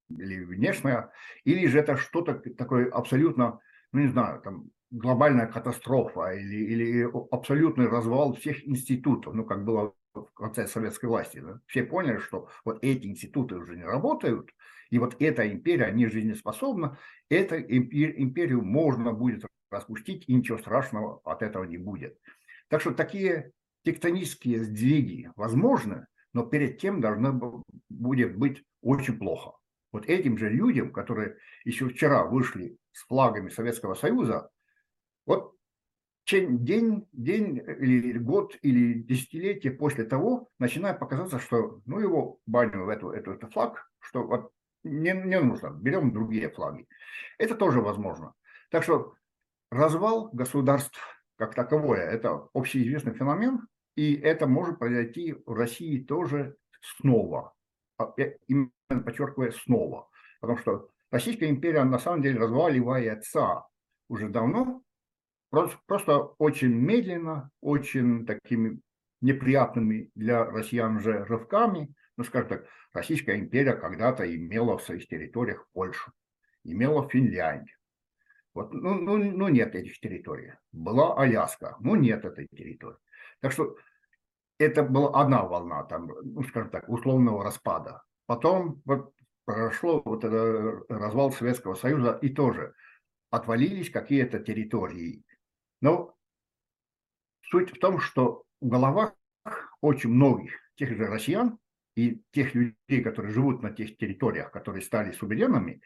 или 0.08 0.44
внешняя, 0.44 1.10
или 1.44 1.66
же 1.66 1.78
это 1.78 1.96
что-то 1.96 2.34
такое 2.34 2.90
абсолютно, 2.90 3.60
ну, 3.92 4.00
не 4.00 4.08
знаю, 4.08 4.40
там, 4.42 4.70
глобальная 4.90 5.46
катастрофа 5.46 6.32
или, 6.32 6.56
или 6.56 7.08
абсолютный 7.30 7.88
развал 7.88 8.34
всех 8.34 8.66
институтов, 8.66 9.34
ну, 9.34 9.44
как 9.44 9.64
было 9.64 9.94
в 10.14 10.32
конце 10.34 10.66
советской 10.66 11.06
власти. 11.06 11.38
Да? 11.38 11.60
Все 11.66 11.84
поняли, 11.84 12.18
что 12.18 12.48
вот 12.64 12.78
эти 12.82 13.06
институты 13.06 13.54
уже 13.54 13.76
не 13.76 13.84
работают, 13.84 14.50
и 14.90 14.98
вот 14.98 15.16
эта 15.20 15.50
империя 15.50 15.90
не 15.92 16.06
жизнеспособна, 16.08 16.98
эту 17.28 17.56
империю 17.56 18.62
можно 18.62 19.12
будет 19.12 19.44
распустить, 19.70 20.24
и 20.28 20.34
ничего 20.34 20.58
страшного 20.58 21.20
от 21.24 21.42
этого 21.42 21.64
не 21.64 21.78
будет. 21.78 22.18
Так 22.68 22.80
что 22.80 22.92
такие 22.92 23.52
тектонические 23.84 24.64
сдвиги 24.64 25.30
возможны, 25.36 26.06
но 26.32 26.44
перед 26.44 26.78
тем 26.78 27.00
должно 27.00 27.64
будет 27.88 28.36
быть 28.36 28.64
очень 28.82 29.18
плохо. 29.18 29.52
Вот 29.92 30.06
этим 30.06 30.38
же 30.38 30.48
людям, 30.48 30.92
которые 30.92 31.36
еще 31.64 31.88
вчера 31.88 32.24
вышли 32.24 32.76
с 32.92 33.06
флагами 33.06 33.48
Советского 33.48 33.94
Союза, 33.94 34.50
вот 35.26 35.56
день, 36.26 37.08
день 37.12 37.58
или 37.58 38.18
год 38.18 38.56
или 38.62 38.94
десятилетие 38.94 39.72
после 39.72 40.04
того 40.04 40.48
начинает 40.58 40.98
показаться, 40.98 41.38
что 41.38 41.80
ну 41.86 41.98
его 41.98 42.38
баню 42.46 42.84
в 42.84 42.88
эту, 42.88 43.10
эту, 43.10 43.32
эту 43.32 43.48
флаг, 43.48 43.90
что 44.00 44.24
вот 44.24 44.52
не, 44.84 45.12
не 45.12 45.40
нужно, 45.40 45.70
берем 45.70 46.12
другие 46.12 46.50
флаги. 46.50 46.86
Это 47.38 47.54
тоже 47.54 47.80
возможно. 47.80 48.34
Так 48.70 48.82
что 48.82 49.14
развал 49.70 50.30
государств 50.32 50.98
как 51.36 51.54
таковое. 51.54 52.02
Это 52.02 52.48
общеизвестный 52.52 53.14
феномен, 53.14 53.66
и 53.96 54.14
это 54.14 54.46
может 54.46 54.78
произойти 54.78 55.34
в 55.46 55.52
России 55.52 56.02
тоже 56.02 56.56
снова. 56.80 57.54
А, 57.98 58.12
именно 58.46 58.70
подчеркиваю, 59.04 59.52
снова. 59.52 60.08
Потому 60.40 60.58
что 60.58 60.90
Российская 61.10 61.48
империя 61.48 61.82
на 61.84 61.98
самом 61.98 62.22
деле 62.22 62.38
разваливается 62.38 63.64
уже 64.08 64.28
давно, 64.28 64.82
просто, 65.50 65.78
просто 65.86 66.18
очень 66.38 66.72
медленно, 66.72 67.50
очень 67.60 68.26
такими 68.26 68.80
неприятными 69.20 70.10
для 70.14 70.44
россиян 70.44 71.00
же 71.00 71.24
рывками. 71.24 71.92
Ну, 72.20 72.24
скажем 72.24 72.50
так, 72.50 72.66
Российская 72.92 73.38
империя 73.38 73.72
когда-то 73.72 74.30
имела 74.30 74.76
в 74.76 74.82
своих 74.82 75.08
территориях 75.08 75.66
Польшу, 75.72 76.12
имела 76.64 77.08
Финляндию, 77.08 77.78
вот, 78.52 78.74
ну, 78.74 78.92
ну, 78.92 79.16
ну, 79.16 79.48
нет 79.48 79.74
этих 79.74 79.98
территорий. 80.00 80.52
Была 80.70 81.14
Аляска, 81.18 81.78
ну, 81.80 81.94
нет 81.94 82.26
этой 82.26 82.46
территории. 82.48 82.98
Так 83.40 83.52
что 83.52 83.74
это 84.58 84.82
была 84.82 85.18
одна 85.18 85.46
волна, 85.46 85.82
там, 85.84 86.10
ну, 86.22 86.42
скажем 86.42 86.68
так, 86.68 86.90
условного 86.90 87.42
распада. 87.42 88.02
Потом 88.26 88.82
вот 88.84 89.14
прошло 89.46 90.02
вот 90.04 90.22
это 90.22 90.84
развал 90.90 91.32
Советского 91.32 91.74
Союза, 91.74 92.18
и 92.20 92.28
тоже 92.28 92.74
отвалились 93.30 93.88
какие-то 93.88 94.40
территории. 94.40 95.24
Но 95.80 96.14
суть 97.40 97.74
в 97.74 97.80
том, 97.80 97.98
что 97.98 98.44
в 98.60 98.68
головах 98.68 99.14
очень 99.80 100.10
многих 100.10 100.52
тех 100.74 100.94
же 100.94 101.06
россиян 101.06 101.58
и 101.96 102.22
тех 102.32 102.54
людей, 102.54 103.02
которые 103.02 103.32
живут 103.32 103.62
на 103.62 103.70
тех 103.70 103.96
территориях, 103.96 104.50
которые 104.50 104.82
стали 104.82 105.12
суверенными, 105.12 105.82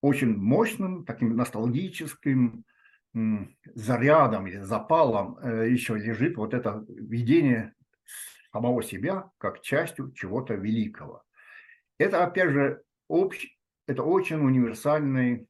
очень 0.00 0.36
мощным, 0.36 1.04
таким 1.04 1.34
ностальгическим 1.36 2.64
зарядом 3.74 4.46
или 4.46 4.58
запалом 4.58 5.38
э, 5.38 5.70
еще 5.70 5.96
лежит 5.96 6.36
вот 6.36 6.52
это 6.52 6.84
видение 6.88 7.72
самого 8.52 8.82
себя 8.82 9.30
как 9.38 9.62
частью 9.62 10.12
чего-то 10.12 10.54
великого. 10.54 11.22
Это, 11.98 12.24
опять 12.24 12.50
же, 12.50 12.82
общ... 13.08 13.46
это 13.86 14.02
очень 14.02 14.36
универсальный 14.36 15.46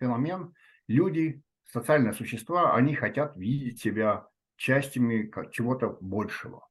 феномен. 0.00 0.52
Люди, 0.88 1.42
социальные 1.64 2.12
существа, 2.12 2.74
они 2.74 2.94
хотят 2.94 3.36
видеть 3.36 3.80
себя 3.80 4.26
частями 4.56 5.30
чего-то 5.52 5.96
большего, 6.00 6.66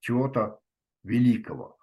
чего-то 0.00 0.58
великого. 1.04 1.77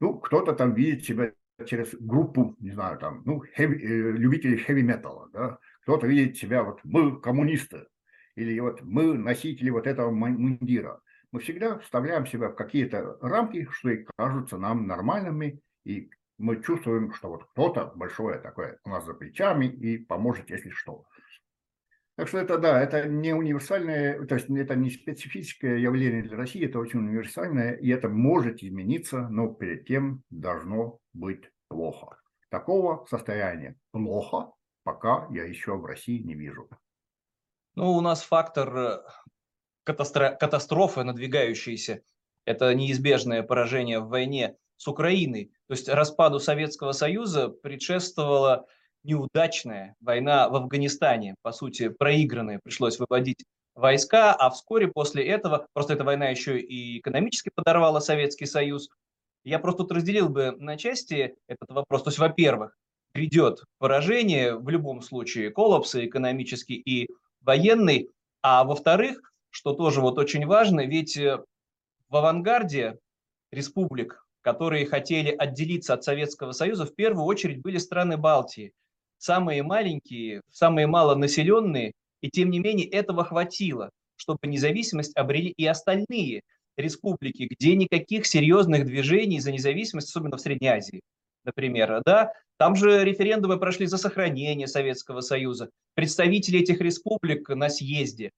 Ну, 0.00 0.18
кто-то 0.18 0.52
там 0.52 0.74
видит 0.74 1.04
себя 1.04 1.32
через 1.66 1.94
группу, 1.98 2.54
не 2.60 2.70
знаю, 2.70 2.98
там, 2.98 3.22
ну, 3.24 3.42
heavy, 3.56 3.74
э, 3.74 4.12
любителей 4.12 4.58
хэви-металла, 4.58 5.28
да, 5.32 5.58
кто-то 5.82 6.06
видит 6.06 6.36
себя, 6.36 6.62
вот, 6.62 6.80
мы 6.84 7.20
коммунисты, 7.20 7.86
или 8.36 8.58
вот 8.60 8.82
мы 8.82 9.14
носители 9.14 9.70
вот 9.70 9.86
этого 9.86 10.10
мундира. 10.10 11.00
Мы 11.32 11.40
всегда 11.40 11.78
вставляем 11.80 12.26
себя 12.26 12.48
в 12.48 12.54
какие-то 12.54 13.18
рамки, 13.20 13.66
что 13.72 13.90
и 13.90 14.06
кажутся 14.16 14.56
нам 14.56 14.86
нормальными, 14.86 15.60
и 15.84 16.10
мы 16.38 16.62
чувствуем, 16.62 17.12
что 17.12 17.28
вот 17.28 17.44
кто-то 17.50 17.92
большое 17.96 18.38
такое 18.38 18.78
у 18.84 18.90
нас 18.90 19.04
за 19.04 19.14
плечами 19.14 19.66
и 19.66 19.98
поможет, 19.98 20.50
если 20.50 20.70
что. 20.70 21.04
Так 22.18 22.26
что 22.26 22.38
это, 22.38 22.58
да, 22.58 22.82
это 22.82 23.06
не 23.06 23.32
универсальное, 23.32 24.26
то 24.26 24.34
есть 24.34 24.50
это 24.50 24.74
не 24.74 24.90
специфическое 24.90 25.76
явление 25.76 26.24
для 26.24 26.36
России, 26.36 26.66
это 26.66 26.80
очень 26.80 26.98
универсальное, 26.98 27.74
и 27.74 27.88
это 27.90 28.08
может 28.08 28.60
измениться, 28.60 29.28
но 29.28 29.46
перед 29.46 29.86
тем 29.86 30.24
должно 30.28 30.98
быть 31.12 31.44
плохо. 31.68 32.20
Такого 32.50 33.06
состояния 33.08 33.76
плохо, 33.92 34.50
пока 34.82 35.28
я 35.30 35.44
еще 35.44 35.76
в 35.76 35.84
России 35.84 36.18
не 36.18 36.34
вижу. 36.34 36.68
Ну, 37.76 37.92
у 37.92 38.00
нас 38.00 38.24
фактор 38.24 38.76
э, 38.76 38.98
катастро 39.84 40.36
катастрофы 40.40 41.04
надвигающейся, 41.04 42.02
это 42.44 42.74
неизбежное 42.74 43.44
поражение 43.44 44.00
в 44.00 44.08
войне 44.08 44.56
с 44.76 44.88
Украиной. 44.88 45.52
То 45.68 45.74
есть 45.74 45.88
распаду 45.88 46.40
Советского 46.40 46.90
Союза 46.90 47.48
предшествовала 47.48 48.66
неудачная 49.08 49.96
война 50.00 50.48
в 50.48 50.54
Афганистане, 50.54 51.34
по 51.42 51.50
сути, 51.50 51.88
проигранная, 51.88 52.60
пришлось 52.62 52.98
выводить 52.98 53.44
войска, 53.74 54.34
а 54.34 54.50
вскоре 54.50 54.88
после 54.88 55.26
этого, 55.26 55.66
просто 55.72 55.94
эта 55.94 56.04
война 56.04 56.28
еще 56.28 56.60
и 56.60 56.98
экономически 56.98 57.50
подорвала 57.54 58.00
Советский 58.00 58.46
Союз. 58.46 58.90
Я 59.44 59.58
просто 59.58 59.84
тут 59.84 59.92
разделил 59.92 60.28
бы 60.28 60.52
на 60.58 60.76
части 60.76 61.36
этот 61.46 61.70
вопрос. 61.70 62.02
То 62.02 62.08
есть, 62.10 62.18
во-первых, 62.18 62.76
грядет 63.14 63.64
поражение, 63.78 64.56
в 64.56 64.68
любом 64.68 65.00
случае, 65.00 65.50
коллапса 65.50 66.04
экономический 66.04 66.74
и 66.74 67.08
военный, 67.40 68.10
а 68.42 68.64
во-вторых, 68.64 69.20
что 69.50 69.72
тоже 69.72 70.02
вот 70.02 70.18
очень 70.18 70.46
важно, 70.46 70.84
ведь 70.84 71.16
э, 71.16 71.42
в 72.10 72.16
авангарде 72.16 72.98
республик, 73.50 74.22
которые 74.42 74.84
хотели 74.84 75.30
отделиться 75.30 75.94
от 75.94 76.04
Советского 76.04 76.52
Союза, 76.52 76.84
в 76.84 76.94
первую 76.94 77.24
очередь 77.24 77.62
были 77.62 77.78
страны 77.78 78.18
Балтии– 78.18 78.72
самые 79.18 79.62
маленькие, 79.62 80.42
самые 80.50 80.86
малонаселенные, 80.86 81.92
и 82.20 82.30
тем 82.30 82.50
не 82.50 82.58
менее 82.58 82.88
этого 82.88 83.24
хватило, 83.24 83.90
чтобы 84.16 84.40
независимость 84.44 85.16
обрели 85.16 85.50
и 85.50 85.66
остальные 85.66 86.42
республики, 86.76 87.48
где 87.50 87.74
никаких 87.74 88.26
серьезных 88.26 88.86
движений 88.86 89.40
за 89.40 89.52
независимость, 89.52 90.08
особенно 90.08 90.36
в 90.36 90.40
Средней 90.40 90.68
Азии, 90.68 91.00
например, 91.44 92.02
да, 92.04 92.32
там 92.56 92.74
же 92.74 93.04
референдумы 93.04 93.58
прошли 93.58 93.86
за 93.86 93.98
сохранение 93.98 94.66
Советского 94.66 95.20
Союза. 95.20 95.70
Представители 95.94 96.60
этих 96.60 96.80
республик 96.80 97.48
на 97.48 97.68
съезде 97.68 98.30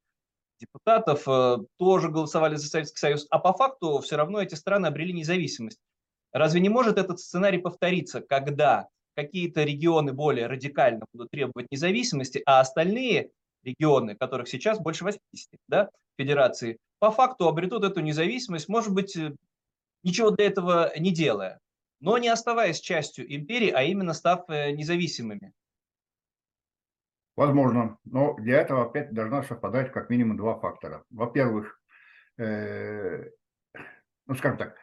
депутатов 0.61 1.27
э, 1.27 1.59
тоже 1.79 2.11
голосовали 2.11 2.57
за 2.57 2.69
Советский 2.69 2.99
Союз, 2.99 3.27
а 3.31 3.39
по 3.39 3.53
факту 3.53 3.99
все 4.01 4.17
равно 4.17 4.41
эти 4.41 4.55
страны 4.55 4.87
обрели 4.87 5.13
независимость. 5.13 5.81
Разве 6.33 6.61
не 6.61 6.69
может 6.69 6.99
этот 6.99 7.19
сценарий 7.19 7.59
повториться, 7.59 8.21
когда 8.21 8.89
какие-то 9.23 9.65
регионы 9.65 10.13
более 10.13 10.47
радикально 10.47 11.05
будут 11.13 11.31
требовать 11.31 11.71
независимости, 11.71 12.43
а 12.47 12.61
остальные 12.61 13.31
регионы, 13.63 14.17
которых 14.17 14.49
сейчас 14.49 14.79
больше 14.79 15.05
80, 15.05 15.21
да, 15.69 15.91
федерации, 16.19 16.79
по 16.99 17.11
факту 17.11 17.49
обретут 17.49 17.85
эту 17.85 18.01
независимость, 18.01 18.69
может 18.69 18.95
быть, 18.95 19.17
э, 19.17 19.35
ничего 20.03 20.31
для 20.31 20.47
этого 20.47 20.93
не 20.99 21.13
делая, 21.13 21.61
но 22.01 22.19
не 22.19 22.29
оставаясь 22.29 22.81
частью 22.81 23.33
империи, 23.35 23.71
а 23.71 23.83
именно 23.83 24.15
став 24.15 24.49
э, 24.49 24.73
независимыми. 24.73 25.53
Возможно, 27.37 27.99
но 28.05 28.35
для 28.35 28.61
этого 28.61 28.85
опять 28.85 29.13
должна 29.13 29.43
совпадать 29.43 29.93
как 29.93 30.11
минимум 30.11 30.37
два 30.37 30.59
фактора. 30.59 31.05
Во-первых, 31.11 31.81
э, 32.39 33.31
ну 34.27 34.35
скажем 34.35 34.59
так, 34.59 34.77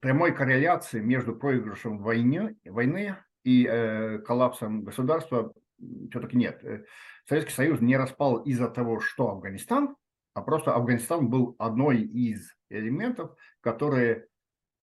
прямой 0.00 0.34
корреляции 0.34 1.00
между 1.00 1.34
проигрышем 1.34 1.98
войны, 1.98 2.56
войны 2.64 3.16
и 3.44 3.66
э, 3.66 4.18
коллапсом 4.18 4.84
государства 4.84 5.52
все-таки 6.10 6.36
нет. 6.36 6.62
Э, 6.64 6.84
Советский 7.28 7.52
Союз 7.52 7.80
не 7.80 7.96
распал 7.96 8.38
из-за 8.42 8.68
того, 8.68 9.00
что 9.00 9.30
Афганистан, 9.30 9.96
а 10.34 10.42
просто 10.42 10.74
Афганистан 10.74 11.28
был 11.28 11.56
одной 11.58 12.02
из 12.02 12.54
элементов, 12.70 13.34
которые 13.60 14.26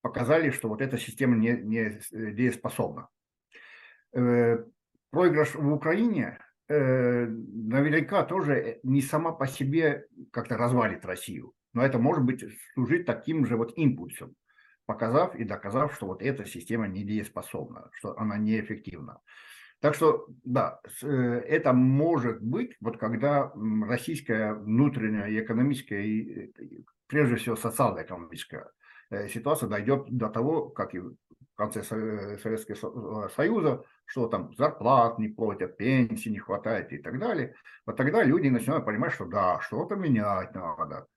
показали, 0.01 0.51
что 0.51 0.69
вот 0.69 0.81
эта 0.81 0.97
система 0.97 1.35
не, 1.35 1.51
не 1.51 1.99
дееспособна. 2.11 3.09
Э, 4.13 4.63
проигрыш 5.09 5.55
в 5.55 5.71
Украине 5.73 6.39
э, 6.67 7.25
наверняка 7.25 8.23
тоже 8.23 8.79
не 8.83 9.01
сама 9.01 9.31
по 9.31 9.47
себе 9.47 10.07
как-то 10.31 10.57
развалит 10.57 11.05
Россию, 11.05 11.53
но 11.73 11.83
это 11.85 11.99
может 11.99 12.23
быть 12.23 12.43
служить 12.73 13.05
таким 13.05 13.45
же 13.45 13.57
вот 13.57 13.73
импульсом, 13.77 14.35
показав 14.85 15.35
и 15.35 15.43
доказав, 15.43 15.95
что 15.95 16.07
вот 16.07 16.21
эта 16.21 16.45
система 16.45 16.87
не 16.87 17.03
дееспособна, 17.03 17.89
что 17.93 18.17
она 18.17 18.37
неэффективна. 18.37 19.21
Так 19.79 19.93
что, 19.93 20.27
да, 20.43 20.79
э, 21.03 21.07
это 21.07 21.73
может 21.73 22.41
быть, 22.41 22.75
вот 22.79 22.97
когда 22.97 23.51
российская 23.87 24.53
внутренняя 24.53 25.29
экономическая 25.43 26.03
и, 26.03 26.53
прежде 27.07 27.35
всего, 27.35 27.55
социально-экономическая 27.55 28.71
э, 29.11 29.27
ситуация 29.27 29.69
дойдет 29.69 30.05
до 30.09 30.29
того, 30.29 30.69
как 30.69 30.95
и 30.95 30.99
в 30.99 31.15
конце 31.55 31.81
э, 31.81 32.37
Советского 32.39 33.27
Союза, 33.35 33.83
что 34.05 34.27
там 34.27 34.53
зарплат 34.55 35.19
не 35.19 35.27
платят, 35.27 35.77
пенсии 35.77 36.29
не 36.29 36.39
хватает 36.39 36.91
и 36.91 36.97
так 36.97 37.19
далее, 37.19 37.53
вот 37.85 37.97
тогда 37.97 38.23
люди 38.23 38.47
начинают 38.47 38.85
понимать, 38.85 39.13
что 39.13 39.25
да, 39.25 39.59
что-то 39.61 39.95
менять 39.95 40.53
надо. 40.55 41.07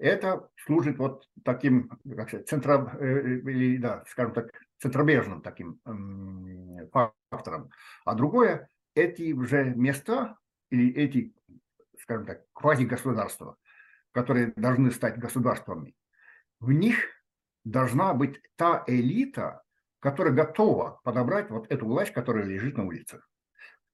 Это 0.00 0.48
служит 0.64 0.96
вот 0.96 1.28
таким, 1.44 1.90
как 2.16 2.28
сказать, 2.28 2.48
центро, 2.48 2.96
или, 3.00 3.76
да, 3.76 4.02
скажем 4.08 4.32
так, 4.32 4.50
центробежным 4.78 5.42
таким 5.42 5.78
фактором. 7.30 7.70
А 8.06 8.14
другое, 8.14 8.68
эти 8.94 9.32
уже 9.32 9.74
места 9.74 10.38
или 10.70 10.90
эти, 10.94 11.34
скажем 12.00 12.24
так, 12.24 12.44
квазигосударства, 12.54 13.56
которые 14.12 14.54
должны 14.56 14.90
стать 14.90 15.18
государствами, 15.18 15.94
в 16.60 16.72
них 16.72 17.04
должна 17.64 18.14
быть 18.14 18.40
та 18.56 18.84
элита, 18.86 19.62
которая 19.98 20.32
готова 20.32 20.98
подобрать 21.04 21.50
вот 21.50 21.70
эту 21.70 21.84
власть, 21.84 22.14
которая 22.14 22.44
лежит 22.44 22.78
на 22.78 22.86
улицах. 22.86 23.28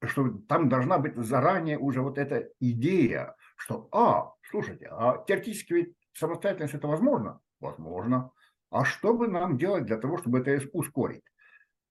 Что 0.04 0.28
там 0.48 0.68
должна 0.68 0.98
быть 0.98 1.16
заранее 1.16 1.78
уже 1.78 2.00
вот 2.00 2.16
эта 2.16 2.48
идея, 2.60 3.34
что, 3.56 3.88
а, 3.90 4.35
слушайте, 4.50 4.88
а 4.90 5.24
теоретически 5.26 5.72
ведь 5.72 5.94
самостоятельность 6.12 6.74
это 6.74 6.88
возможно? 6.88 7.40
Возможно. 7.60 8.30
А 8.70 8.84
что 8.84 9.14
бы 9.14 9.28
нам 9.28 9.58
делать 9.58 9.84
для 9.84 9.96
того, 9.96 10.18
чтобы 10.18 10.40
это 10.40 10.60
ускорить? 10.72 11.22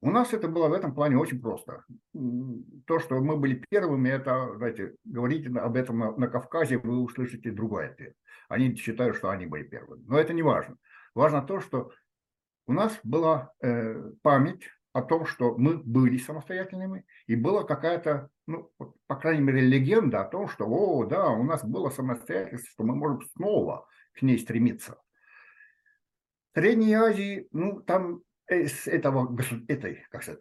У 0.02 0.12
нас 0.12 0.34
это 0.34 0.48
было 0.48 0.68
в 0.68 0.74
этом 0.74 0.94
плане 0.94 1.18
очень 1.18 1.42
просто. 1.42 1.84
То, 2.14 3.00
что 3.00 3.20
мы 3.22 3.38
были 3.38 3.64
первыми, 3.70 4.10
это, 4.10 4.54
знаете, 4.58 4.94
говорите 5.04 5.50
об 5.58 5.76
этом 5.76 5.98
на, 5.98 6.12
на 6.16 6.28
Кавказе, 6.28 6.78
вы 6.78 7.02
услышите 7.02 7.52
другой 7.52 7.90
ответ. 7.90 8.14
Они 8.48 8.76
считают, 8.76 9.16
что 9.16 9.30
они 9.30 9.48
были 9.48 9.64
первыми. 9.64 10.04
Но 10.06 10.20
это 10.20 10.34
не 10.34 10.44
важно. 10.44 10.78
Важно 11.16 11.42
то, 11.42 11.60
что 11.60 11.92
у 12.68 12.74
нас 12.74 13.00
была 13.04 13.52
э, 13.62 14.12
память 14.22 14.70
о 14.96 15.02
том, 15.02 15.26
что 15.26 15.58
мы 15.58 15.78
были 15.78 16.18
самостоятельными, 16.18 17.06
и 17.28 17.36
была 17.36 17.66
какая-то, 17.66 18.30
ну, 18.48 18.72
по 19.08 19.18
крайней 19.18 19.42
мере, 19.42 19.60
легенда 19.60 20.22
о 20.22 20.30
том, 20.30 20.48
что, 20.48 20.66
о, 20.68 21.04
да, 21.06 21.32
у 21.32 21.44
нас 21.44 21.66
было 21.66 21.90
самостоятельство, 21.90 22.72
что 22.72 22.84
мы 22.86 22.96
можем 22.96 23.22
снова 23.36 23.86
к 24.14 24.22
ней 24.22 24.40
стремиться. 24.40 24.98
В 26.54 26.60
Средней 26.60 26.94
Азии, 26.94 27.50
ну, 27.52 27.82
там 27.82 28.22
из 28.50 28.88
этого, 28.88 29.38
этой, 29.68 30.06
как 30.10 30.24
сказать, 30.24 30.40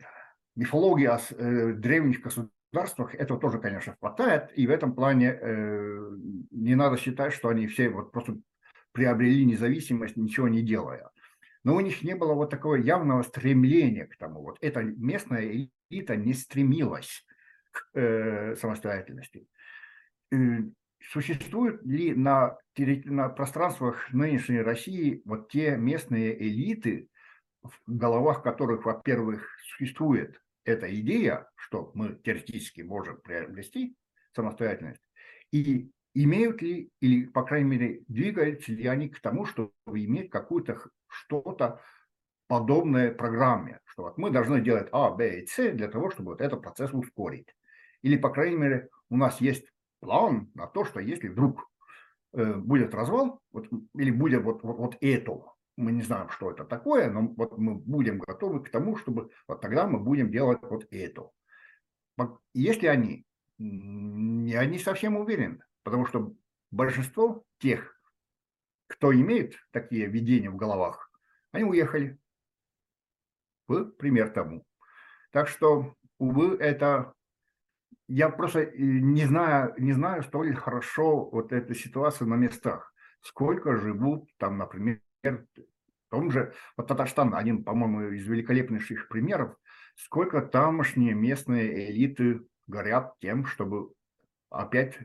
мифологии 0.55 1.07
о 1.07 1.19
э, 1.19 1.73
древних 1.73 2.21
государствах 2.21 3.17
этого 3.17 3.41
тоже, 3.41 3.59
конечно, 3.59 3.97
хватает, 3.99 4.53
и 4.55 4.69
в 4.69 4.71
этом 4.71 4.95
плане 4.95 5.37
э, 5.37 6.11
не 6.53 6.77
надо 6.77 6.97
считать, 6.97 7.33
что 7.33 7.49
они 7.49 7.67
все 7.67 7.89
вот 7.89 8.13
просто 8.13 8.37
приобрели 8.93 9.45
независимость, 9.45 10.17
ничего 10.17 10.47
не 10.47 10.63
делая. 10.63 11.11
Но 11.65 11.75
у 11.77 11.81
них 11.81 12.03
не 12.03 12.15
было 12.15 12.35
вот 12.35 12.51
такого 12.51 12.77
явного 12.77 13.23
стремления 13.23 14.07
к 14.07 14.17
тому. 14.17 14.43
Вот 14.43 14.59
эта 14.61 14.83
местная 14.83 15.69
элита 15.91 16.15
не 16.15 16.35
стремилась 16.35 17.27
к 17.73 17.89
э, 17.99 18.55
самостоятельности. 18.57 19.49
Э, 20.31 20.37
существуют 21.01 21.83
ли 21.85 22.15
на, 22.15 22.59
на 22.77 23.29
пространствах 23.31 24.13
нынешней 24.13 24.61
России 24.61 25.23
вот 25.25 25.51
те 25.51 25.77
местные 25.77 26.41
элиты, 26.41 27.09
в 27.63 27.73
головах 27.87 28.43
которых, 28.43 28.85
во-первых, 28.85 29.49
существует 29.63 30.41
эта 30.65 30.95
идея, 31.01 31.49
что 31.57 31.91
мы 31.95 32.21
теоретически 32.23 32.83
можем 32.83 33.21
приобрести 33.23 33.97
самостоятельность, 34.35 35.03
и 35.51 35.91
имеют 36.15 36.63
ли, 36.63 36.91
или, 37.01 37.27
по 37.27 37.43
крайней 37.43 37.69
мере, 37.69 38.03
двигаются 38.09 38.73
ли 38.73 38.87
они 38.87 39.09
к 39.09 39.21
тому, 39.21 39.45
чтобы 39.45 39.73
иметь 39.87 40.31
какую-то 40.31 40.81
что-то 41.09 41.81
подобное 42.47 43.13
программе, 43.13 43.81
что 43.85 44.05
вот 44.05 44.19
мы 44.19 44.31
должны 44.31 44.61
делать 44.61 44.89
А, 44.93 45.11
Б 45.11 45.41
и 45.41 45.47
С 45.47 45.73
для 45.73 45.89
того, 45.89 46.11
чтобы 46.11 46.33
вот 46.33 46.41
этот 46.41 46.63
процесс 46.63 46.93
ускорить. 46.93 47.55
Или, 48.03 48.17
по 48.17 48.31
крайней 48.31 48.57
мере, 48.57 48.89
у 49.11 49.17
нас 49.17 49.41
есть 49.41 49.67
план 50.01 50.51
на 50.55 50.67
то, 50.67 50.85
что 50.85 51.01
если 51.01 51.29
вдруг 51.29 51.69
э, 52.35 52.55
будет 52.55 52.95
развал, 52.95 53.41
вот, 53.51 53.67
или 53.95 54.11
будет 54.11 54.43
вот, 54.43 54.63
вот, 54.63 54.79
вот 54.79 54.97
это, 55.01 55.41
мы 55.77 55.93
не 55.93 56.03
знаем, 56.03 56.29
что 56.29 56.51
это 56.51 56.65
такое, 56.65 57.11
но 57.11 57.23
вот 57.23 57.59
мы 57.59 57.75
будем 57.75 58.19
готовы 58.19 58.63
к 58.63 58.71
тому, 58.71 58.97
чтобы 58.97 59.31
вот 59.49 59.61
тогда 59.61 59.87
мы 59.87 59.99
будем 59.99 60.31
делать 60.31 60.61
вот 60.63 60.87
это. 60.91 61.31
Если 62.53 62.87
они, 62.87 63.25
я 63.59 64.65
не 64.67 64.79
совсем 64.79 65.17
уверен, 65.17 65.63
потому 65.85 66.07
что 66.07 66.35
большинство 66.71 67.45
тех, 67.59 67.97
кто 68.89 69.15
имеет 69.15 69.55
такие 69.71 70.07
видения 70.07 70.51
в 70.51 70.57
головах, 70.57 71.11
они 71.53 71.65
уехали. 71.65 72.19
Вы 73.69 73.87
пример 73.87 74.31
тому. 74.31 74.67
Так 75.31 75.49
что, 75.49 75.95
увы, 76.19 76.57
это 76.57 77.15
я 78.09 78.29
просто 78.29 78.61
э, 78.61 78.73
не 78.77 79.25
знаю, 79.25 79.75
не 79.79 79.93
знаю 79.93 80.23
столь 80.23 80.55
хорошо 80.55 81.29
вот 81.31 81.53
эту 81.53 81.75
ситуацию 81.75 82.29
на 82.29 82.35
местах. 82.35 82.93
Сколько 83.21 83.77
живут 83.77 84.29
там, 84.37 84.59
например, 84.59 85.01
в 85.23 86.11
том 86.11 86.31
же, 86.31 86.53
вот 86.77 86.87
Татарстан, 86.87 87.35
один, 87.35 87.65
по-моему, 87.65 88.11
из 88.11 88.27
великолепнейших 88.27 89.09
примеров, 89.09 89.57
сколько 89.97 90.43
тамошние 90.43 91.15
местные 91.15 91.91
элиты 91.91 92.43
горят 92.67 93.15
тем, 93.21 93.47
чтобы 93.47 93.93
опять 94.51 94.99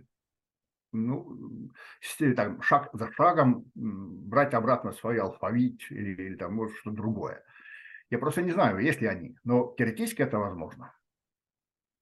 ну, 0.91 1.71
там, 2.35 2.61
шаг 2.61 2.89
за 2.93 3.11
шагом 3.11 3.65
брать 3.75 4.53
обратно 4.53 4.91
свой 4.91 5.19
алфавит 5.19 5.81
или, 5.89 6.21
или 6.21 6.35
там, 6.35 6.53
может, 6.53 6.77
что-то 6.77 6.95
другое. 6.95 7.43
Я 8.09 8.17
просто 8.17 8.41
не 8.41 8.51
знаю, 8.51 8.79
есть 8.79 9.01
ли 9.01 9.07
они, 9.07 9.37
но 9.43 9.73
теоретически 9.77 10.21
это 10.21 10.39
возможно. 10.39 10.93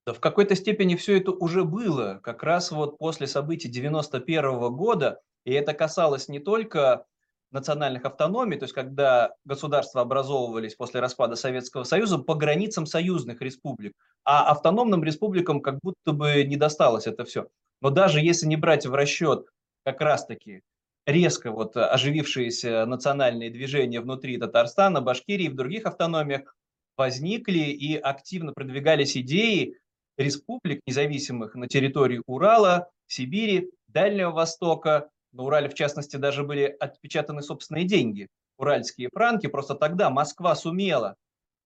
Да 0.06 0.14
в 0.14 0.20
какой-то 0.20 0.54
степени 0.56 0.96
все 0.96 1.18
это 1.18 1.32
уже 1.32 1.64
было, 1.64 2.20
как 2.22 2.42
раз 2.42 2.70
вот 2.70 2.96
после 2.96 3.26
событий 3.26 3.68
91 3.68 4.74
года, 4.74 5.20
и 5.44 5.52
это 5.52 5.74
касалось 5.74 6.28
не 6.28 6.38
только 6.38 7.04
национальных 7.50 8.04
автономий, 8.04 8.58
то 8.58 8.64
есть 8.64 8.74
когда 8.74 9.34
государства 9.44 10.02
образовывались 10.02 10.74
после 10.74 11.00
распада 11.00 11.36
Советского 11.36 11.84
Союза 11.84 12.18
по 12.18 12.34
границам 12.34 12.86
союзных 12.86 13.40
республик, 13.40 13.92
а 14.24 14.50
автономным 14.50 15.04
республикам 15.04 15.60
как 15.60 15.78
будто 15.82 16.12
бы 16.12 16.42
не 16.44 16.56
досталось 16.56 17.06
это 17.06 17.24
все. 17.24 17.48
Но 17.80 17.90
даже 17.90 18.20
если 18.20 18.46
не 18.46 18.56
брать 18.56 18.86
в 18.86 18.94
расчет 18.94 19.46
как 19.84 20.00
раз-таки 20.00 20.62
резко 21.06 21.50
вот 21.50 21.76
оживившиеся 21.76 22.84
национальные 22.84 23.50
движения 23.50 24.00
внутри 24.00 24.36
Татарстана, 24.36 25.00
Башкирии 25.00 25.46
и 25.46 25.48
в 25.48 25.54
других 25.54 25.86
автономиях, 25.86 26.54
возникли 26.96 27.60
и 27.60 27.96
активно 27.96 28.52
продвигались 28.52 29.16
идеи 29.16 29.76
республик 30.18 30.80
независимых 30.86 31.54
на 31.54 31.68
территории 31.68 32.22
Урала, 32.26 32.90
Сибири, 33.06 33.70
Дальнего 33.86 34.32
Востока. 34.32 35.08
На 35.32 35.44
Урале, 35.44 35.68
в 35.68 35.74
частности, 35.74 36.16
даже 36.16 36.42
были 36.42 36.64
отпечатаны 36.80 37.42
собственные 37.42 37.84
деньги, 37.84 38.28
уральские 38.58 39.08
франки. 39.12 39.46
Просто 39.46 39.74
тогда 39.74 40.10
Москва 40.10 40.54
сумела 40.56 41.14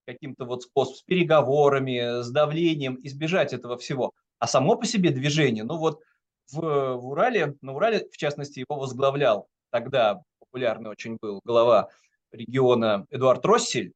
каким-то 0.07 0.44
вот 0.44 0.64
способом, 0.64 0.96
с 0.96 1.03
переговорами, 1.03 2.22
с 2.22 2.31
давлением 2.31 2.98
избежать 3.03 3.53
этого 3.53 3.79
всего. 3.79 4.12
А 4.42 4.48
само 4.48 4.74
по 4.74 4.85
себе 4.87 5.11
движение, 5.11 5.62
ну 5.62 5.78
вот 5.78 6.00
в, 6.50 6.96
в 6.96 7.07
Урале, 7.07 7.55
на 7.61 7.76
Урале, 7.76 8.09
в 8.11 8.16
частности, 8.16 8.59
его 8.59 8.81
возглавлял 8.81 9.46
тогда 9.70 10.20
популярный 10.40 10.90
очень 10.90 11.16
был 11.22 11.40
глава 11.44 11.90
региона 12.33 13.07
Эдуард 13.11 13.46
Россель, 13.46 13.92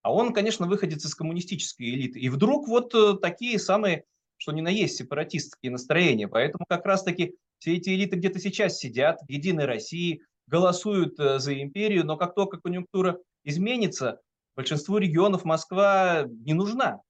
а 0.00 0.10
он, 0.10 0.32
конечно, 0.32 0.66
выходит 0.66 1.04
из 1.04 1.14
коммунистической 1.14 1.90
элиты. 1.90 2.18
И 2.18 2.30
вдруг 2.30 2.66
вот 2.66 2.94
э, 2.94 3.18
такие 3.20 3.58
самые 3.58 4.04
что 4.38 4.52
ни 4.52 4.62
на 4.62 4.68
есть 4.68 4.96
сепаратистские 4.96 5.70
настроения. 5.70 6.28
Поэтому 6.28 6.64
как 6.66 6.86
раз-таки 6.86 7.34
все 7.58 7.76
эти 7.76 7.90
элиты 7.90 8.16
где-то 8.16 8.38
сейчас 8.38 8.78
сидят 8.78 9.20
в 9.20 9.30
Единой 9.30 9.66
России, 9.66 10.22
голосуют 10.46 11.20
э, 11.20 11.40
за 11.40 11.60
империю, 11.60 12.06
но 12.06 12.16
как 12.16 12.34
только 12.34 12.58
конъюнктура 12.58 13.18
изменится, 13.44 14.18
большинству 14.56 14.96
регионов 14.96 15.44
Москва 15.44 16.24
не 16.26 16.54
нужна. 16.54 17.02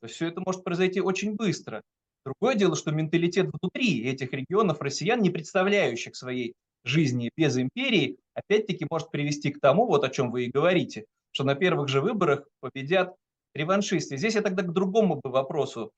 То 0.00 0.08
есть 0.08 0.16
все 0.16 0.28
это 0.28 0.42
может 0.44 0.62
произойти 0.62 1.00
очень 1.00 1.36
быстро. 1.36 1.80
Другое 2.24 2.54
дело, 2.54 2.74
что 2.74 2.90
менталитет 2.90 3.50
внутри 3.52 4.04
этих 4.08 4.32
регионов 4.32 4.80
россиян, 4.80 5.20
не 5.20 5.30
представляющих 5.30 6.16
своей 6.16 6.54
жизни 6.84 7.30
без 7.36 7.56
империи, 7.58 8.18
опять-таки 8.34 8.86
может 8.90 9.10
привести 9.10 9.50
к 9.50 9.60
тому, 9.60 9.86
вот 9.86 10.04
о 10.04 10.10
чем 10.10 10.30
вы 10.30 10.46
и 10.46 10.50
говорите, 10.50 11.04
что 11.32 11.44
на 11.44 11.54
первых 11.54 11.88
же 11.88 12.00
выборах 12.00 12.46
победят 12.60 13.14
реваншисты. 13.54 14.16
Здесь 14.16 14.34
я 14.34 14.42
тогда 14.42 14.62
к 14.62 14.72
другому 14.72 15.20
бы 15.22 15.30
вопросу 15.30 15.92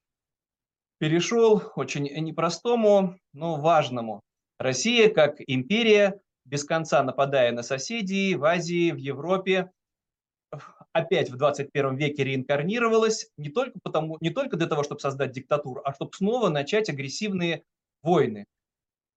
перешел, 0.99 1.63
очень 1.77 2.05
непростому, 2.05 3.19
но 3.33 3.57
важному. 3.57 4.23
Россия 4.59 5.13
как 5.13 5.37
империя, 5.47 6.21
без 6.45 6.65
конца 6.65 7.03
нападая 7.03 7.53
на 7.53 7.63
соседей 7.63 8.35
в 8.35 8.45
Азии, 8.45 8.93
в 8.93 8.97
Европе, 8.97 9.71
опять 10.93 11.31
в 11.31 11.37
21 11.37 11.97
веке 11.97 12.25
реинкарнировалась 12.25 13.31
не 13.37 13.51
только, 13.51 13.79
потому, 13.83 14.17
не 14.21 14.31
только 14.31 14.57
для 14.57 14.67
того, 14.67 14.83
чтобы 14.83 15.01
создать 15.01 15.33
диктатуру, 15.33 15.83
а 15.85 15.95
чтобы 15.95 16.13
снова 16.15 16.49
начать 16.49 16.89
агрессивные 16.89 17.65
войны, 18.03 18.47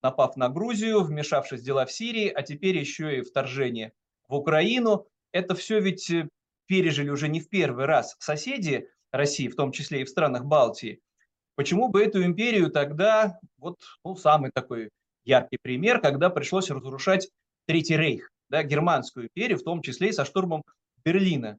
напав 0.01 0.35
на 0.35 0.49
Грузию, 0.49 1.03
вмешавшись 1.03 1.61
в 1.61 1.63
дела 1.63 1.85
в 1.85 1.91
Сирии, 1.91 2.29
а 2.29 2.41
теперь 2.41 2.77
еще 2.77 3.19
и 3.19 3.21
вторжение 3.21 3.93
в 4.27 4.35
Украину. 4.35 5.07
Это 5.31 5.55
все 5.55 5.79
ведь 5.79 6.09
э, 6.09 6.27
пережили 6.65 7.09
уже 7.09 7.27
не 7.27 7.39
в 7.39 7.49
первый 7.49 7.85
раз 7.85 8.15
соседи 8.19 8.87
России, 9.11 9.47
в 9.47 9.55
том 9.55 9.71
числе 9.71 10.01
и 10.01 10.05
в 10.05 10.09
странах 10.09 10.45
Балтии. 10.45 11.01
Почему 11.55 11.89
бы 11.89 12.01
эту 12.01 12.23
империю 12.23 12.71
тогда, 12.71 13.39
вот 13.57 13.79
ну, 14.03 14.15
самый 14.15 14.51
такой 14.51 14.89
яркий 15.25 15.57
пример, 15.61 15.99
когда 15.99 16.29
пришлось 16.29 16.69
разрушать 16.69 17.29
Третий 17.65 17.97
Рейх, 17.97 18.31
да, 18.49 18.63
германскую 18.63 19.25
империю, 19.25 19.57
в 19.57 19.63
том 19.63 19.81
числе 19.81 20.09
и 20.09 20.13
со 20.13 20.25
штурмом 20.25 20.63
Берлина. 21.03 21.57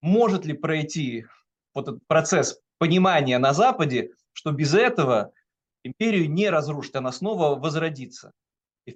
Может 0.00 0.44
ли 0.44 0.54
пройти 0.54 1.26
вот 1.74 1.88
этот 1.88 2.06
процесс 2.06 2.60
понимания 2.78 3.38
на 3.38 3.52
Западе, 3.52 4.12
что 4.32 4.52
без 4.52 4.74
этого 4.74 5.32
империю 5.82 6.30
не 6.30 6.50
разрушить, 6.50 6.94
она 6.94 7.12
снова 7.12 7.58
возродится? 7.58 8.32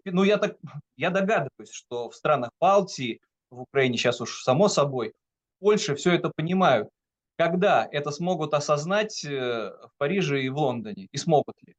Ну, 0.04 0.22
я, 0.22 0.36
так, 0.36 0.56
я 0.96 1.10
догадываюсь, 1.10 1.70
что 1.70 2.10
в 2.10 2.14
странах 2.14 2.50
Балтии, 2.60 3.20
в 3.50 3.62
Украине 3.62 3.96
сейчас 3.96 4.20
уж 4.20 4.42
само 4.42 4.68
собой, 4.68 5.14
в 5.56 5.64
Польше 5.64 5.94
все 5.94 6.12
это 6.12 6.30
понимают. 6.34 6.88
Когда 7.36 7.88
это 7.90 8.10
смогут 8.10 8.52
осознать 8.52 9.24
э, 9.24 9.30
в 9.30 9.90
Париже 9.96 10.42
и 10.42 10.48
в 10.48 10.58
Лондоне? 10.58 11.06
И 11.12 11.16
смогут 11.16 11.54
ли? 11.64 11.74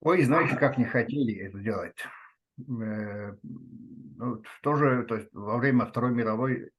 Ой, 0.00 0.22
знаете, 0.24 0.56
как 0.56 0.76
не 0.76 0.84
хотели 0.84 1.36
это 1.38 1.58
делать. 1.58 1.96
Э, 2.66 3.34
ну, 3.42 4.42
тоже 4.62 5.04
то 5.04 5.16
есть, 5.16 5.28
во 5.32 5.58
время 5.58 5.86
Второй 5.86 6.12
мировой, 6.12 6.70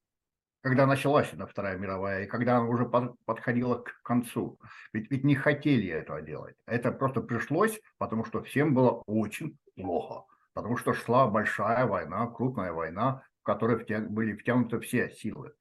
когда 0.61 0.85
началась 0.85 1.31
она 1.33 1.45
Вторая 1.45 1.77
мировая, 1.77 2.23
и 2.23 2.27
когда 2.27 2.57
она 2.57 2.67
уже 2.67 2.85
под, 2.85 3.15
подходила 3.25 3.77
к 3.77 4.01
концу, 4.03 4.59
ведь, 4.91 5.09
ведь 5.09 5.23
не 5.23 5.35
хотели 5.35 5.87
этого 5.87 6.21
делать. 6.21 6.55
Это 6.65 6.91
просто 6.91 7.21
пришлось, 7.21 7.79
потому 7.97 8.25
что 8.25 8.43
всем 8.43 8.73
было 8.73 9.03
очень 9.05 9.57
плохо, 9.75 10.25
потому 10.53 10.75
что 10.77 10.93
шла 10.93 11.27
большая 11.27 11.85
война, 11.85 12.27
крупная 12.27 12.73
война, 12.73 13.23
в 13.41 13.43
которой 13.43 13.77
втя, 13.77 13.99
были 13.99 14.35
втянуты 14.35 14.79
все 14.81 15.09
силы. 15.11 15.53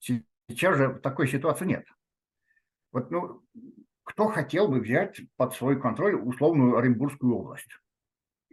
Сейчас 0.00 0.76
же 0.76 0.94
такой 1.02 1.26
ситуации 1.26 1.64
нет. 1.64 1.86
Вот, 2.92 3.10
ну, 3.10 3.42
кто 4.04 4.28
хотел 4.28 4.68
бы 4.68 4.80
взять 4.80 5.20
под 5.36 5.54
свой 5.54 5.80
контроль 5.80 6.14
условную 6.14 6.76
Оренбургскую 6.76 7.34
область? 7.34 7.68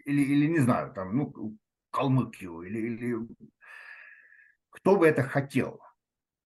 Или, 0.05 0.21
или 0.21 0.47
не 0.47 0.59
знаю, 0.59 0.93
там, 0.93 1.15
ну, 1.15 1.57
Калмыкию, 1.91 2.61
или, 2.61 2.79
или 2.79 3.15
кто 4.69 4.97
бы 4.97 5.07
это 5.07 5.23
хотел. 5.23 5.81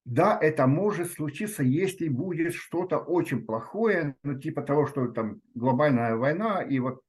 Да, 0.06 0.40
это 0.42 0.66
может 0.66 1.12
случиться, 1.12 1.62
если 1.62 2.08
будет 2.10 2.56
что-то 2.56 2.98
очень 2.98 3.46
плохое, 3.46 4.16
ну, 4.24 4.40
типа 4.40 4.64
того, 4.64 4.88
что 4.88 5.08
там 5.10 5.42
глобальная 5.54 6.16
война, 6.16 6.64
и 6.64 6.80
вот 6.80 7.04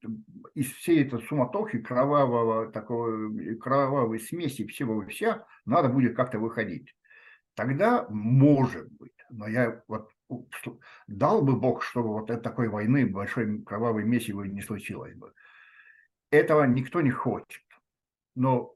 из 0.54 0.70
всей 0.72 1.06
этой 1.06 1.22
суматохи, 1.22 1.78
кровавого, 1.78 2.70
такого, 2.70 3.30
кровавой 3.58 4.20
смеси 4.20 4.66
всего 4.66 5.02
и 5.02 5.06
вся, 5.06 5.46
надо 5.64 5.88
будет 5.88 6.14
как-то 6.14 6.38
выходить. 6.38 6.94
Тогда 7.54 8.06
может 8.10 8.90
быть, 8.92 9.14
но 9.30 9.48
я 9.48 9.82
вот 9.88 10.10
дал 11.06 11.42
бы 11.42 11.56
Бог, 11.56 11.82
чтобы 11.82 12.08
вот 12.10 12.42
такой 12.42 12.68
войны, 12.68 13.06
большой 13.06 13.62
кровавой 13.62 14.04
месивой 14.04 14.48
не 14.48 14.62
случилось 14.62 15.14
бы. 15.14 15.32
Этого 16.30 16.64
никто 16.64 17.00
не 17.00 17.10
хочет. 17.10 17.62
Но, 18.34 18.74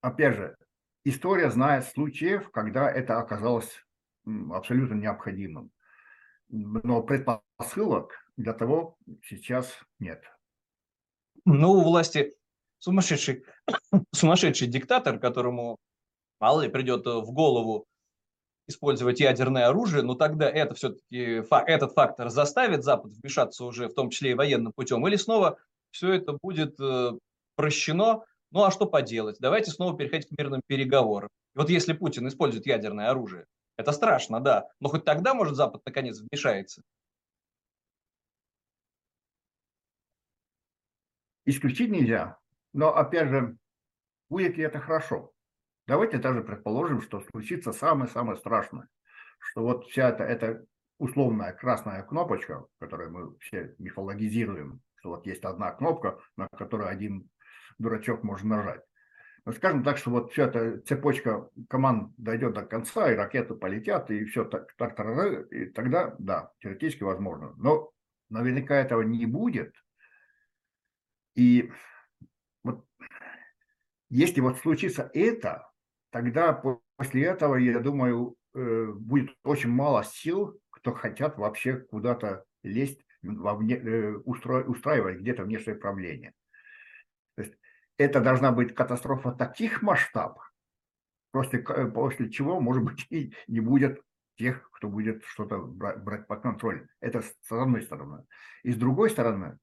опять 0.00 0.36
же, 0.36 0.56
история 1.04 1.50
знает 1.50 1.86
случаев, 1.86 2.50
когда 2.50 2.90
это 2.90 3.18
оказалось 3.18 3.84
абсолютно 4.50 4.94
необходимым. 4.94 5.70
Но 6.48 7.02
предпосылок 7.02 8.12
для 8.36 8.52
того 8.52 8.96
сейчас 9.22 9.72
нет. 9.98 10.24
Ну, 11.44 11.72
у 11.72 11.82
власти 11.82 12.34
сумасшедший, 12.78 13.44
сумасшедший 14.12 14.68
диктатор, 14.68 15.18
которому 15.18 15.78
мало 16.40 16.62
ли 16.62 16.68
придет 16.68 17.06
в 17.06 17.32
голову 17.32 17.86
использовать 18.68 19.20
ядерное 19.20 19.68
оружие, 19.68 20.02
но 20.02 20.14
тогда 20.16 20.50
это 20.50 20.74
все-таки 20.74 21.42
этот 21.66 21.92
фактор 21.92 22.30
заставит 22.30 22.82
Запад 22.82 23.12
вмешаться 23.12 23.64
уже, 23.64 23.88
в 23.88 23.94
том 23.94 24.10
числе 24.10 24.32
и 24.32 24.34
военным 24.34 24.72
путем, 24.72 25.06
или 25.06 25.16
снова 25.16 25.58
все 25.96 26.12
это 26.12 26.34
будет 26.34 26.78
э, 26.80 27.12
прощено. 27.56 28.24
Ну 28.50 28.62
а 28.62 28.70
что 28.70 28.86
поделать? 28.86 29.38
Давайте 29.40 29.70
снова 29.70 29.96
переходить 29.96 30.28
к 30.28 30.38
мирным 30.38 30.60
переговорам. 30.66 31.30
вот 31.54 31.70
если 31.70 31.94
Путин 31.94 32.28
использует 32.28 32.66
ядерное 32.66 33.10
оружие, 33.10 33.46
это 33.76 33.92
страшно, 33.92 34.40
да, 34.40 34.68
но 34.80 34.88
хоть 34.88 35.04
тогда, 35.04 35.34
может, 35.34 35.56
Запад 35.56 35.82
наконец 35.84 36.20
вмешается. 36.20 36.82
Исключить 41.44 41.90
нельзя, 41.90 42.38
но, 42.72 42.94
опять 42.94 43.28
же, 43.28 43.56
будет 44.28 44.56
ли 44.56 44.64
это 44.64 44.80
хорошо? 44.80 45.32
Давайте 45.86 46.18
даже 46.18 46.42
предположим, 46.42 47.00
что 47.00 47.20
случится 47.20 47.72
самое-самое 47.72 48.36
страшное, 48.36 48.88
что 49.38 49.62
вот 49.62 49.86
вся 49.86 50.08
эта, 50.08 50.24
эта 50.24 50.66
условная 50.98 51.52
красная 51.52 52.02
кнопочка, 52.02 52.66
которую 52.78 53.12
мы 53.12 53.38
все 53.38 53.74
мифологизируем, 53.78 54.80
вот 55.04 55.26
есть 55.26 55.44
одна 55.44 55.72
кнопка, 55.72 56.18
на 56.36 56.48
которую 56.48 56.88
один 56.88 57.28
дурачок 57.78 58.22
может 58.22 58.44
нажать. 58.44 58.82
Но 59.46 59.52
скажем 59.52 59.84
так, 59.84 59.96
что 59.96 60.10
вот 60.10 60.32
вся 60.32 60.46
эта 60.46 60.80
цепочка 60.80 61.48
команд 61.68 62.12
дойдет 62.16 62.54
до 62.54 62.62
конца, 62.62 63.12
и 63.12 63.14
ракеты 63.14 63.54
полетят, 63.54 64.10
и 64.10 64.24
все 64.24 64.44
так, 64.44 64.74
так 64.76 64.98
и 65.52 65.66
тогда, 65.66 66.16
да, 66.18 66.50
теоретически 66.58 67.04
возможно. 67.04 67.54
Но 67.56 67.92
наверняка 68.28 68.74
этого 68.74 69.02
не 69.02 69.24
будет. 69.24 69.72
И 71.36 71.70
вот 72.64 72.84
если 74.10 74.40
вот 74.40 74.58
случится 74.58 75.08
это, 75.14 75.70
тогда 76.10 76.52
после 76.96 77.26
этого, 77.26 77.54
я 77.54 77.78
думаю, 77.78 78.34
э, 78.52 78.86
будет 78.86 79.36
очень 79.44 79.70
мало 79.70 80.02
сил, 80.02 80.60
кто 80.70 80.92
хотят 80.92 81.38
вообще 81.38 81.76
куда-то 81.76 82.44
лезть 82.64 83.05
э, 83.26 84.16
устро, 84.24 84.64
устраивать 84.64 85.20
где-то 85.20 85.44
внешнее 85.44 85.76
правление. 85.76 86.32
То 87.36 87.42
есть 87.42 87.54
это 87.98 88.20
должна 88.20 88.52
быть 88.52 88.74
катастрофа 88.74 89.32
таких 89.32 89.82
масштабов, 89.82 90.52
после, 91.32 91.60
после 91.60 92.30
чего, 92.30 92.60
может 92.60 92.82
быть, 92.82 93.06
и 93.10 93.34
не 93.46 93.60
будет 93.60 94.00
тех, 94.36 94.70
кто 94.70 94.88
будет 94.88 95.24
что-то 95.24 95.58
брать 95.58 96.26
под 96.26 96.42
контроль. 96.42 96.86
Это 97.00 97.22
с 97.22 97.52
одной 97.52 97.82
стороны. 97.82 98.24
И 98.62 98.72
с 98.72 98.76
другой 98.76 99.10
стороны, 99.10 99.58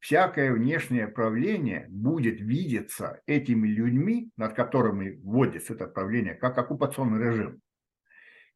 всякое 0.00 0.52
внешнее 0.52 1.08
правление 1.08 1.86
будет 1.88 2.40
видеться 2.40 3.20
этими 3.26 3.68
людьми, 3.68 4.30
над 4.36 4.54
которыми 4.54 5.20
вводится 5.22 5.74
это 5.74 5.86
правление, 5.86 6.34
как 6.34 6.58
оккупационный 6.58 7.24
режим. 7.24 7.60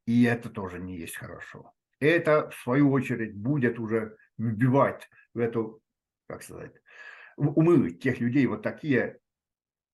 И 0.06 0.24
это 0.24 0.50
тоже 0.50 0.78
не 0.78 0.96
есть 0.96 1.16
хорошо. 1.16 1.72
Это, 1.98 2.50
в 2.50 2.54
свою 2.56 2.90
очередь, 2.92 3.34
будет 3.34 3.78
уже 3.78 4.16
вбивать 4.38 5.08
в 5.34 5.38
эту, 5.38 5.82
как 6.28 6.42
сказать, 6.42 6.72
в 7.36 7.48
умы 7.58 7.90
тех 7.90 8.20
людей 8.20 8.46
вот 8.46 8.62
такие 8.62 9.18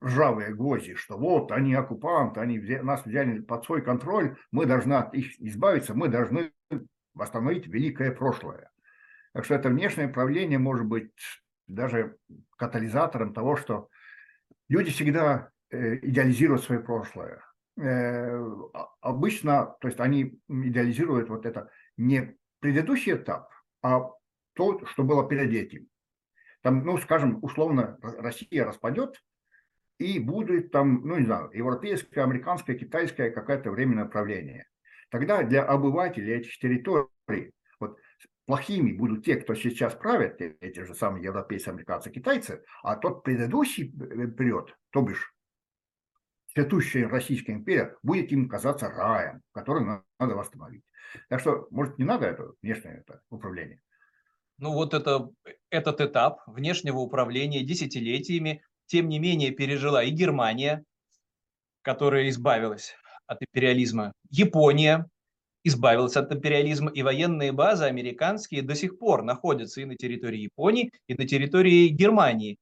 ржавые 0.02 0.54
гвозди, 0.54 0.94
что 0.94 1.16
вот 1.16 1.52
они 1.52 1.74
оккупанты, 1.74 2.40
они 2.40 2.58
нас 2.58 3.04
взяли 3.06 3.40
под 3.40 3.64
свой 3.64 3.82
контроль, 3.82 4.36
мы 4.50 4.66
должны 4.66 4.94
от 4.94 5.14
их 5.14 5.40
избавиться, 5.40 5.94
мы 5.94 6.08
должны 6.08 6.52
восстановить 7.14 7.66
великое 7.66 8.10
прошлое. 8.10 8.70
Так 9.32 9.44
что 9.44 9.54
это 9.54 9.68
внешнее 9.68 10.08
правление 10.08 10.58
может 10.58 10.86
быть 10.86 11.12
даже 11.66 12.16
катализатором 12.56 13.32
того, 13.32 13.56
что 13.56 13.88
люди 14.68 14.90
всегда 14.90 15.50
э, 15.70 15.96
идеализируют 15.96 16.64
свое 16.64 16.80
прошлое. 16.80 17.42
э, 17.80 18.44
обычно, 19.00 19.76
то 19.80 19.88
есть 19.88 20.00
они 20.00 20.38
идеализируют 20.48 21.28
вот 21.28 21.46
это 21.46 21.70
не 21.96 22.36
предыдущий 22.60 23.14
этап, 23.14 23.50
а 23.82 24.10
то, 24.54 24.84
что 24.86 25.04
было 25.04 25.28
перед 25.28 25.52
этим. 25.52 25.88
Там, 26.62 26.84
ну, 26.84 26.98
скажем, 26.98 27.38
условно, 27.42 27.98
Россия 28.02 28.64
распадет, 28.64 29.22
и 29.98 30.18
будет 30.18 30.70
там, 30.70 31.02
ну, 31.04 31.18
не 31.18 31.26
знаю, 31.26 31.50
европейское, 31.52 32.24
американское, 32.24 32.76
китайское 32.76 33.30
какое-то 33.30 33.70
временное 33.70 34.06
правление. 34.06 34.66
Тогда 35.10 35.42
для 35.42 35.64
обывателей 35.64 36.34
этих 36.34 36.56
территорий, 36.58 37.52
вот 37.78 37.98
плохими 38.46 38.92
будут 38.92 39.24
те, 39.24 39.36
кто 39.36 39.54
сейчас 39.54 39.94
правят, 39.94 40.40
эти 40.40 40.80
же 40.80 40.94
самые 40.94 41.24
европейцы, 41.24 41.68
американцы, 41.68 42.10
китайцы, 42.10 42.64
а 42.82 42.96
тот 42.96 43.22
предыдущий 43.22 43.92
э, 43.92 44.26
период, 44.28 44.76
то 44.90 45.02
бишь 45.02 45.34
цветущая 46.54 47.08
Российская 47.08 47.52
империя, 47.52 47.96
будет 48.02 48.30
им 48.32 48.48
казаться 48.48 48.88
раем, 48.88 49.42
который 49.52 49.84
надо 49.84 50.34
восстановить. 50.34 50.84
Так 51.28 51.40
что, 51.40 51.66
может, 51.70 51.98
не 51.98 52.04
надо 52.04 52.26
это 52.26 52.52
внешнее 52.62 53.04
это 53.06 53.22
управление? 53.30 53.80
Ну 54.58 54.72
вот 54.72 54.94
это, 54.94 55.30
этот 55.70 56.00
этап 56.00 56.40
внешнего 56.46 56.98
управления 56.98 57.62
десятилетиями, 57.62 58.62
тем 58.86 59.08
не 59.08 59.18
менее, 59.18 59.50
пережила 59.50 60.02
и 60.02 60.10
Германия, 60.10 60.84
которая 61.82 62.28
избавилась 62.28 62.94
от 63.26 63.38
империализма, 63.42 64.12
Япония 64.30 65.06
избавилась 65.64 66.16
от 66.16 66.32
империализма, 66.32 66.90
и 66.90 67.02
военные 67.02 67.52
базы 67.52 67.84
американские 67.84 68.62
до 68.62 68.74
сих 68.74 68.98
пор 68.98 69.22
находятся 69.22 69.80
и 69.80 69.84
на 69.84 69.96
территории 69.96 70.40
Японии, 70.40 70.92
и 71.08 71.14
на 71.14 71.26
территории 71.26 71.88
Германии. 71.88 72.58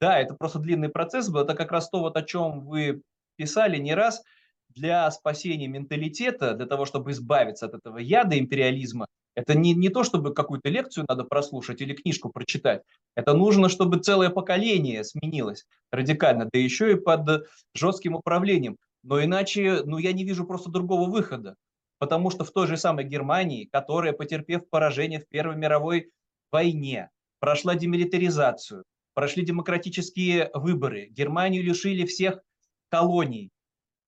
Да, 0.00 0.18
это 0.18 0.34
просто 0.34 0.58
длинный 0.60 0.88
процесс 0.88 1.28
был, 1.30 1.42
это 1.42 1.54
как 1.54 1.72
раз 1.72 1.88
то, 1.90 2.00
вот 2.00 2.16
о 2.16 2.22
чем 2.22 2.60
вы 2.66 3.02
писали 3.36 3.78
не 3.78 3.94
раз, 3.94 4.22
для 4.70 5.10
спасения 5.10 5.68
менталитета, 5.68 6.54
для 6.54 6.66
того, 6.66 6.84
чтобы 6.84 7.12
избавиться 7.12 7.66
от 7.66 7.74
этого 7.74 7.98
яда 7.98 8.38
империализма, 8.38 9.06
это 9.34 9.56
не, 9.56 9.74
не 9.74 9.88
то, 9.88 10.04
чтобы 10.04 10.32
какую-то 10.32 10.68
лекцию 10.68 11.06
надо 11.08 11.24
прослушать 11.24 11.80
или 11.80 11.94
книжку 11.94 12.30
прочитать. 12.30 12.82
Это 13.14 13.34
нужно, 13.34 13.68
чтобы 13.68 13.98
целое 13.98 14.30
поколение 14.30 15.04
сменилось 15.04 15.66
радикально, 15.90 16.48
да 16.52 16.58
еще 16.58 16.92
и 16.92 16.96
под 16.96 17.46
жестким 17.74 18.14
управлением. 18.14 18.76
Но 19.02 19.22
иначе, 19.22 19.82
ну, 19.84 19.98
я 19.98 20.12
не 20.12 20.24
вижу 20.24 20.46
просто 20.46 20.70
другого 20.70 21.10
выхода. 21.10 21.56
Потому 21.98 22.30
что 22.30 22.44
в 22.44 22.50
той 22.50 22.66
же 22.66 22.76
самой 22.76 23.04
Германии, 23.04 23.68
которая, 23.70 24.12
потерпев 24.12 24.68
поражение 24.68 25.20
в 25.20 25.28
Первой 25.28 25.56
мировой 25.56 26.10
войне, 26.50 27.10
прошла 27.38 27.74
демилитаризацию, 27.74 28.84
прошли 29.14 29.44
демократические 29.44 30.50
выборы, 30.54 31.06
Германию 31.10 31.62
лишили 31.62 32.04
всех 32.04 32.40
колоний, 32.88 33.50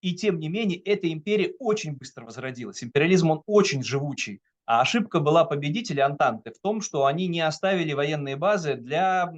и 0.00 0.14
тем 0.14 0.38
не 0.38 0.48
менее, 0.48 0.78
эта 0.78 1.10
империя 1.12 1.54
очень 1.58 1.96
быстро 1.96 2.24
возродилась. 2.24 2.82
Империализм, 2.82 3.30
он 3.30 3.42
очень 3.46 3.82
живучий. 3.82 4.40
А 4.66 4.80
ошибка 4.80 5.20
была 5.20 5.44
победителей 5.44 6.02
Антанты 6.02 6.50
в 6.50 6.60
том, 6.60 6.80
что 6.80 7.06
они 7.06 7.28
не 7.28 7.40
оставили 7.40 7.92
военные 7.92 8.36
базы 8.36 8.74
для 8.74 9.32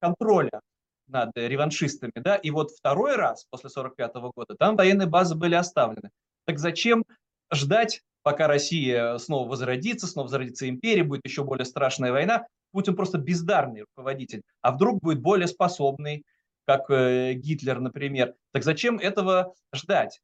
контроля 0.00 0.60
над 1.08 1.36
реваншистами. 1.36 2.12
Да? 2.14 2.36
И 2.36 2.50
вот 2.50 2.70
второй 2.70 3.16
раз, 3.16 3.44
после 3.50 3.68
1945 3.68 4.32
года, 4.34 4.54
там 4.56 4.76
военные 4.76 5.08
базы 5.08 5.34
были 5.34 5.56
оставлены. 5.56 6.10
Так 6.46 6.60
зачем 6.60 7.04
ждать, 7.52 8.02
пока 8.22 8.46
Россия 8.46 9.18
снова 9.18 9.48
возродится, 9.48 10.06
снова 10.06 10.26
возродится 10.26 10.68
империя, 10.68 11.02
будет 11.02 11.24
еще 11.24 11.42
более 11.42 11.64
страшная 11.64 12.12
война? 12.12 12.46
Путин 12.70 12.94
просто 12.94 13.18
бездарный 13.18 13.82
руководитель. 13.82 14.42
А 14.60 14.70
вдруг 14.70 15.00
будет 15.00 15.20
более 15.20 15.48
способный, 15.48 16.24
как 16.64 16.90
э, 16.90 17.32
Гитлер, 17.32 17.80
например. 17.80 18.34
Так 18.52 18.62
зачем 18.62 18.98
этого 18.98 19.54
ждать? 19.74 20.20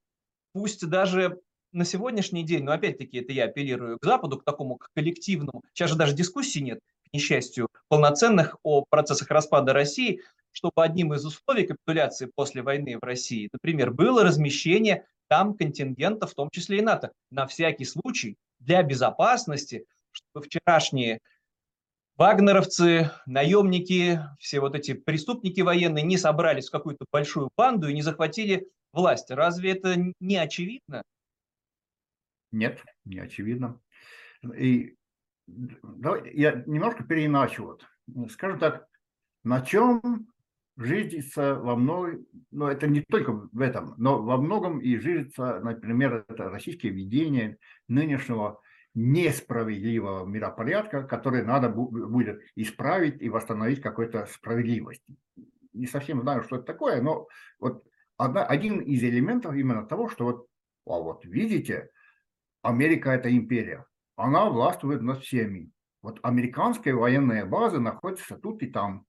Пусть 0.53 0.87
даже 0.89 1.41
на 1.75 1.85
сегодняшний 1.85 2.45
день, 2.45 2.65
но 2.65 2.73
опять-таки 2.73 3.19
это 3.19 3.33
я 3.33 3.45
апеллирую 3.45 3.99
к 3.99 4.05
Западу, 4.05 4.39
к 4.39 4.45
такому 4.45 4.77
к 4.77 4.89
коллективному, 4.95 5.63
сейчас 5.75 5.91
же 5.91 5.97
даже 5.97 6.15
дискуссий 6.15 6.63
нет, 6.63 6.79
к 7.11 7.13
несчастью, 7.13 7.69
полноценных 7.89 8.57
о 8.63 8.85
процессах 8.89 9.29
распада 9.31 9.73
России, 9.73 10.21
чтобы 10.53 10.85
одним 10.85 11.13
из 11.15 11.27
условий 11.27 11.67
капитуляции 11.67 12.31
после 12.33 12.63
войны 12.63 12.97
в 12.97 13.05
России, 13.05 13.49
например, 13.53 13.91
было 13.91 14.23
размещение 14.23 15.05
там 15.29 15.55
контингента, 15.55 16.27
в 16.27 16.35
том 16.35 16.49
числе 16.51 16.79
и 16.79 16.83
НАТО, 16.83 17.11
на 17.31 17.47
всякий 17.47 17.85
случай 17.85 18.37
для 18.61 18.83
безопасности, 18.83 19.85
чтобы 20.13 20.47
вчерашние 20.47 21.19
вагнеровцы, 22.17 23.11
наемники, 23.27 24.21
все 24.39 24.61
вот 24.61 24.77
эти 24.77 24.95
преступники 24.95 25.61
военные 25.61 26.05
не 26.05 26.19
собрались 26.19 26.69
в 26.69 26.73
какую-то 26.73 27.05
большую 27.11 27.51
банду 27.57 27.89
и 27.89 27.95
не 27.95 28.03
захватили 28.03 28.69
власть. 28.93 29.31
Разве 29.31 29.73
это 29.73 29.97
не 30.21 30.37
очевидно? 30.37 31.03
Нет, 32.55 32.85
не 33.05 33.19
очевидно. 33.19 33.81
И 34.57 34.97
давай, 35.47 36.33
я 36.35 36.63
немножко 36.67 37.03
переиначу. 37.03 37.65
Вот. 38.07 38.31
Скажем 38.31 38.61
так, 38.61 38.87
на 39.43 39.61
чем 39.61 40.29
жизнится 40.77 41.57
во 41.57 41.75
многом, 41.75 42.27
но 42.53 42.71
это 42.71 42.87
не 42.87 43.01
только 43.01 43.33
в 43.33 43.61
этом, 43.61 43.95
но 43.97 44.23
во 44.23 44.37
многом 44.37 44.79
и 44.79 44.97
жизнится, 44.97 45.59
например, 45.61 46.25
это 46.29 46.49
российское 46.49 46.91
видение 46.91 47.59
нынешнего 47.89 48.61
несправедливого 48.95 50.25
миропорядка, 50.25 51.03
который 51.03 51.45
надо 51.45 51.69
будет 51.69 52.41
исправить 52.55 53.21
и 53.21 53.29
восстановить 53.29 53.81
какую-то 53.81 54.27
справедливость. 54.27 55.03
Не 55.73 55.89
совсем 55.89 56.23
знаю, 56.23 56.45
что 56.45 56.57
это 56.57 56.67
такое, 56.67 57.03
но 57.03 57.27
вот 57.59 57.85
одна, 58.17 58.47
один 58.47 58.79
из 58.79 59.03
элементов 59.03 59.57
именно 59.57 59.85
того, 59.85 60.09
что 60.09 60.25
вот, 60.25 60.47
а 60.87 61.01
вот 61.01 61.25
видите, 61.25 61.91
Америка– 62.65 63.11
это 63.13 63.31
империя, 63.31 63.85
она 64.17 64.49
властвует 64.49 65.03
над 65.03 65.23
всеми. 65.23 65.71
Вот 66.03 66.19
американская 66.23 66.95
военная 66.95 67.45
база 67.47 67.79
находится 67.79 68.37
тут 68.37 68.63
и 68.63 68.67
там. 68.67 69.05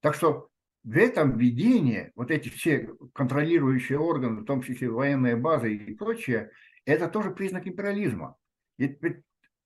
Так 0.00 0.14
что 0.14 0.48
в 0.84 0.96
этом 0.96 1.38
видении 1.38 2.10
вот 2.16 2.30
эти 2.30 2.48
все 2.48 2.90
контролирующие 3.14 3.98
органы, 3.98 4.40
в 4.40 4.44
том 4.44 4.62
числе 4.62 4.90
военная 4.90 5.36
база 5.36 5.68
и 5.68 5.94
прочее, 5.94 6.50
это 6.84 7.08
тоже 7.08 7.30
признак 7.30 7.66
империализма. 7.66 8.36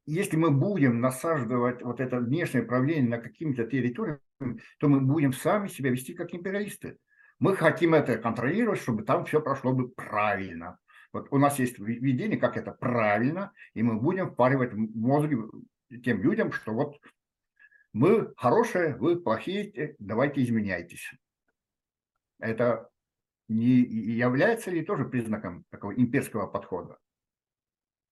Если 0.05 0.37
мы 0.37 0.51
будем 0.51 1.01
насаждать 1.01 1.83
вот 1.83 2.01
это 2.01 2.21
внешнее 2.21 2.63
правление 2.65 3.09
на 3.11 3.19
каким-то 3.19 3.65
территориям, 3.65 4.21
то 4.79 4.89
мы 4.89 5.01
будем 5.01 5.33
сами 5.33 5.69
себя 5.69 5.91
вести 5.91 6.13
как 6.15 6.35
империалисты. 6.35 6.99
Мы 7.39 7.57
хотим 7.57 7.95
это 7.95 8.19
контролировать, 8.19 8.81
чтобы 8.81 9.03
там 9.03 9.25
все 9.25 9.41
прошло 9.41 9.73
бы 9.73 9.89
правильно. 9.89 10.79
Вот 11.13 11.29
у 11.31 11.39
нас 11.39 11.59
есть 11.59 11.79
видение, 11.79 12.39
как 12.39 12.57
это 12.57 12.73
правильно, 12.73 13.53
и 13.75 13.83
мы 13.83 14.01
будем 14.01 14.31
впаривать 14.31 14.73
мозги 14.75 15.37
тем 16.05 16.23
людям, 16.23 16.53
что 16.53 16.73
вот 16.73 17.01
мы 17.93 18.35
хорошие, 18.37 18.97
вы 18.97 19.21
плохие, 19.21 19.97
давайте 19.99 20.43
изменяйтесь. 20.43 21.13
Это 22.39 22.91
не 23.49 23.81
является 23.81 24.71
ли 24.71 24.85
тоже 24.85 25.05
признаком 25.05 25.65
такого 25.71 25.93
имперского 25.93 26.47
подхода? 26.47 26.99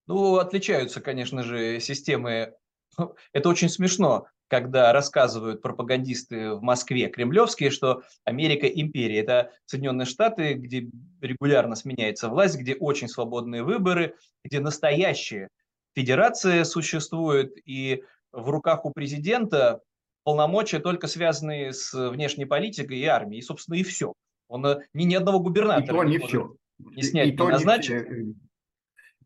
Ну, 0.06 0.36
отличаются, 0.36 1.00
конечно 1.00 1.42
же, 1.42 1.80
системы. 1.80 2.54
Это 3.32 3.48
очень 3.48 3.68
смешно, 3.68 4.26
когда 4.48 4.92
рассказывают 4.92 5.62
пропагандисты 5.62 6.54
в 6.54 6.62
Москве, 6.62 7.08
кремлевские, 7.08 7.70
что 7.70 8.02
Америка– 8.24 8.66
империя. 8.68 9.20
Это 9.20 9.52
Соединенные 9.66 10.06
Штаты, 10.06 10.54
где 10.54 10.88
регулярно 11.20 11.76
сменяется 11.76 12.28
власть, 12.28 12.58
где 12.58 12.74
очень 12.74 13.08
свободные 13.08 13.62
выборы, 13.62 14.14
где 14.44 14.60
настоящая 14.60 15.48
федерация 15.94 16.64
существует, 16.64 17.56
и 17.64 18.02
в 18.32 18.48
руках 18.50 18.84
у 18.84 18.90
президента 18.90 19.80
полномочия 20.24 20.80
только 20.80 21.06
связанные 21.06 21.72
с 21.72 21.92
внешней 22.10 22.46
политикой 22.46 22.98
и 22.98 23.04
армией. 23.04 23.40
И, 23.40 23.44
собственно, 23.44 23.76
и 23.76 23.82
все. 23.82 24.12
Он 24.48 24.66
э, 24.66 24.80
ни, 24.92 25.04
ни 25.04 25.14
одного 25.14 25.40
губернатора 25.40 25.82
и 25.82 25.86
то 25.86 26.04
не, 26.04 26.12
не 26.12 26.18
все. 26.18 26.56
не 26.78 27.02
снять, 27.02 27.28
и 27.28 27.32
не 27.32 27.48
назначить. 27.48 28.10
Не 28.10 28.34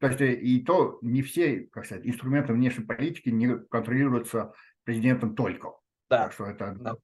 то 0.01 0.07
есть 0.07 0.21
и 0.21 0.61
то 0.61 0.99
не 1.03 1.23
все, 1.23 1.69
как 1.73 1.87
сказать, 1.87 2.07
инструменты 2.07 2.53
внешней 2.53 2.85
политики 2.85 3.31
не 3.31 3.59
контролируются 3.59 4.53
президентом 4.89 5.35
только. 5.35 5.75
Да. 6.09 6.25
Так 6.25 6.33
что 6.33 6.47
это... 6.47 6.75
Да. 6.81 6.97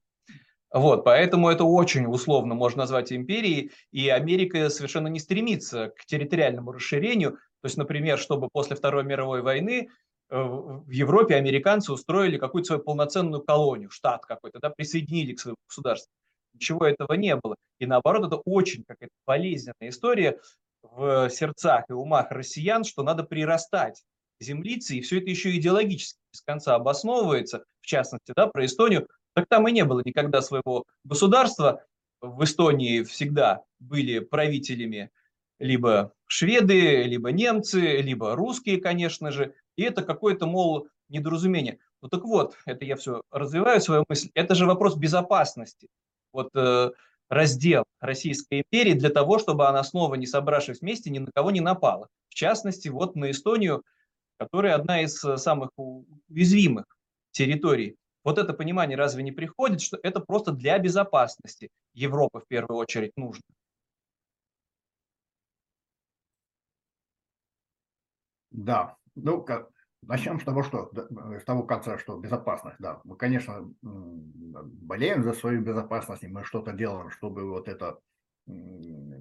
Вот, 0.72 1.04
поэтому 1.04 1.50
это 1.50 1.64
очень 1.64 2.06
условно 2.06 2.54
можно 2.54 2.78
назвать 2.78 3.12
империей, 3.12 3.72
и 3.92 4.08
Америка 4.08 4.70
совершенно 4.70 5.08
не 5.08 5.20
стремится 5.20 5.90
к 5.90 6.06
территориальному 6.06 6.72
расширению. 6.72 7.32
То 7.32 7.66
есть, 7.66 7.76
например, 7.76 8.18
чтобы 8.18 8.48
после 8.50 8.74
Второй 8.74 9.04
мировой 9.04 9.42
войны 9.42 9.90
э, 10.30 10.42
в 10.42 10.88
Европе 10.88 11.34
американцы 11.34 11.92
устроили 11.92 12.38
какую-то 12.38 12.68
свою 12.68 12.82
полноценную 12.82 13.42
колонию, 13.42 13.90
штат 13.90 14.24
какой-то, 14.24 14.60
да, 14.60 14.70
присоединили 14.70 15.34
к 15.34 15.40
своему 15.40 15.58
государству. 15.68 16.10
Ничего 16.54 16.86
этого 16.86 17.12
не 17.12 17.36
было. 17.36 17.54
И 17.78 17.84
наоборот, 17.84 18.28
это 18.28 18.36
очень 18.46 18.84
какая-то 18.84 19.14
болезненная 19.26 19.90
история, 19.90 20.40
в 20.82 21.28
сердцах 21.28 21.84
и 21.90 21.92
умах 21.92 22.30
россиян, 22.30 22.82
что 22.82 23.02
надо 23.02 23.24
прирастать 23.24 24.02
землицы, 24.40 24.96
и 24.96 25.02
все 25.02 25.18
это 25.18 25.28
еще 25.28 25.54
идеологически 25.54 26.23
без 26.34 26.42
конца 26.42 26.74
обосновывается, 26.74 27.64
в 27.80 27.86
частности, 27.86 28.32
да, 28.36 28.48
про 28.48 28.66
Эстонию, 28.66 29.08
так 29.34 29.46
там 29.48 29.68
и 29.68 29.72
не 29.72 29.84
было 29.84 30.02
никогда 30.04 30.42
своего 30.42 30.84
государства. 31.04 31.84
В 32.20 32.42
Эстонии 32.42 33.02
всегда 33.04 33.62
были 33.78 34.18
правителями 34.18 35.10
либо 35.60 36.12
шведы, 36.26 37.04
либо 37.04 37.30
немцы, 37.30 38.00
либо 38.00 38.34
русские, 38.34 38.80
конечно 38.80 39.30
же. 39.30 39.54
И 39.76 39.82
это 39.82 40.02
какое-то, 40.02 40.46
мол, 40.46 40.88
недоразумение. 41.08 41.78
Ну 42.02 42.08
так 42.08 42.24
вот, 42.24 42.56
это 42.66 42.84
я 42.84 42.96
все 42.96 43.22
развиваю 43.30 43.80
свою 43.80 44.04
мысль. 44.08 44.30
Это 44.34 44.54
же 44.54 44.66
вопрос 44.66 44.96
безопасности. 44.96 45.88
Вот 46.32 46.50
э, 46.56 46.90
раздел 47.28 47.84
Российской 48.00 48.62
империи 48.62 48.94
для 48.94 49.10
того, 49.10 49.38
чтобы 49.38 49.68
она 49.68 49.84
снова, 49.84 50.16
не 50.16 50.26
собравшись 50.26 50.80
вместе, 50.80 51.10
ни 51.10 51.20
на 51.20 51.30
кого 51.32 51.52
не 51.52 51.60
напала. 51.60 52.08
В 52.28 52.34
частности, 52.34 52.88
вот 52.88 53.14
на 53.14 53.30
Эстонию, 53.30 53.84
которая 54.38 54.74
одна 54.74 55.02
из 55.02 55.22
э, 55.24 55.36
самых 55.36 55.70
уязвимых 55.76 56.84
территорий. 57.30 57.96
Вот 58.22 58.38
это 58.38 58.54
понимание 58.54 58.96
разве 58.96 59.22
не 59.22 59.32
приходит, 59.32 59.82
что 59.82 59.98
это 60.02 60.20
просто 60.20 60.52
для 60.52 60.78
безопасности 60.78 61.70
Европы 61.92 62.40
в 62.40 62.46
первую 62.46 62.78
очередь 62.78 63.12
нужно? 63.16 63.42
Да, 68.50 68.96
ну, 69.14 69.42
как, 69.42 69.70
начнем 70.02 70.40
с 70.40 70.44
того, 70.44 70.62
что 70.62 70.90
с 71.40 71.44
того 71.44 71.64
конца, 71.64 71.98
что 71.98 72.16
безопасность, 72.16 72.78
да, 72.78 73.00
мы, 73.04 73.16
конечно, 73.16 73.68
болеем 73.82 75.24
за 75.24 75.32
свою 75.32 75.60
безопасность, 75.60 76.22
и 76.22 76.28
мы 76.28 76.44
что-то 76.44 76.72
делаем, 76.72 77.10
чтобы 77.10 77.50
вот 77.50 77.68
это 77.68 77.98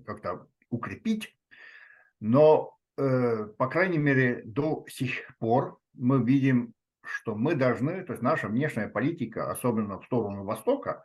как-то 0.06 0.48
укрепить, 0.70 1.36
но, 2.20 2.78
э, 2.78 2.83
по 2.96 3.68
крайней 3.68 3.98
мере, 3.98 4.42
до 4.46 4.86
сих 4.88 5.36
пор 5.40 5.80
мы 5.94 6.24
видим, 6.24 6.74
что 7.04 7.36
мы 7.36 7.56
должны, 7.56 8.04
то 8.04 8.14
есть 8.14 8.24
наша 8.24 8.48
внешняя 8.48 8.88
политика, 8.88 9.52
особенно 9.52 10.00
в 10.00 10.06
сторону 10.06 10.44
Востока, 10.44 11.04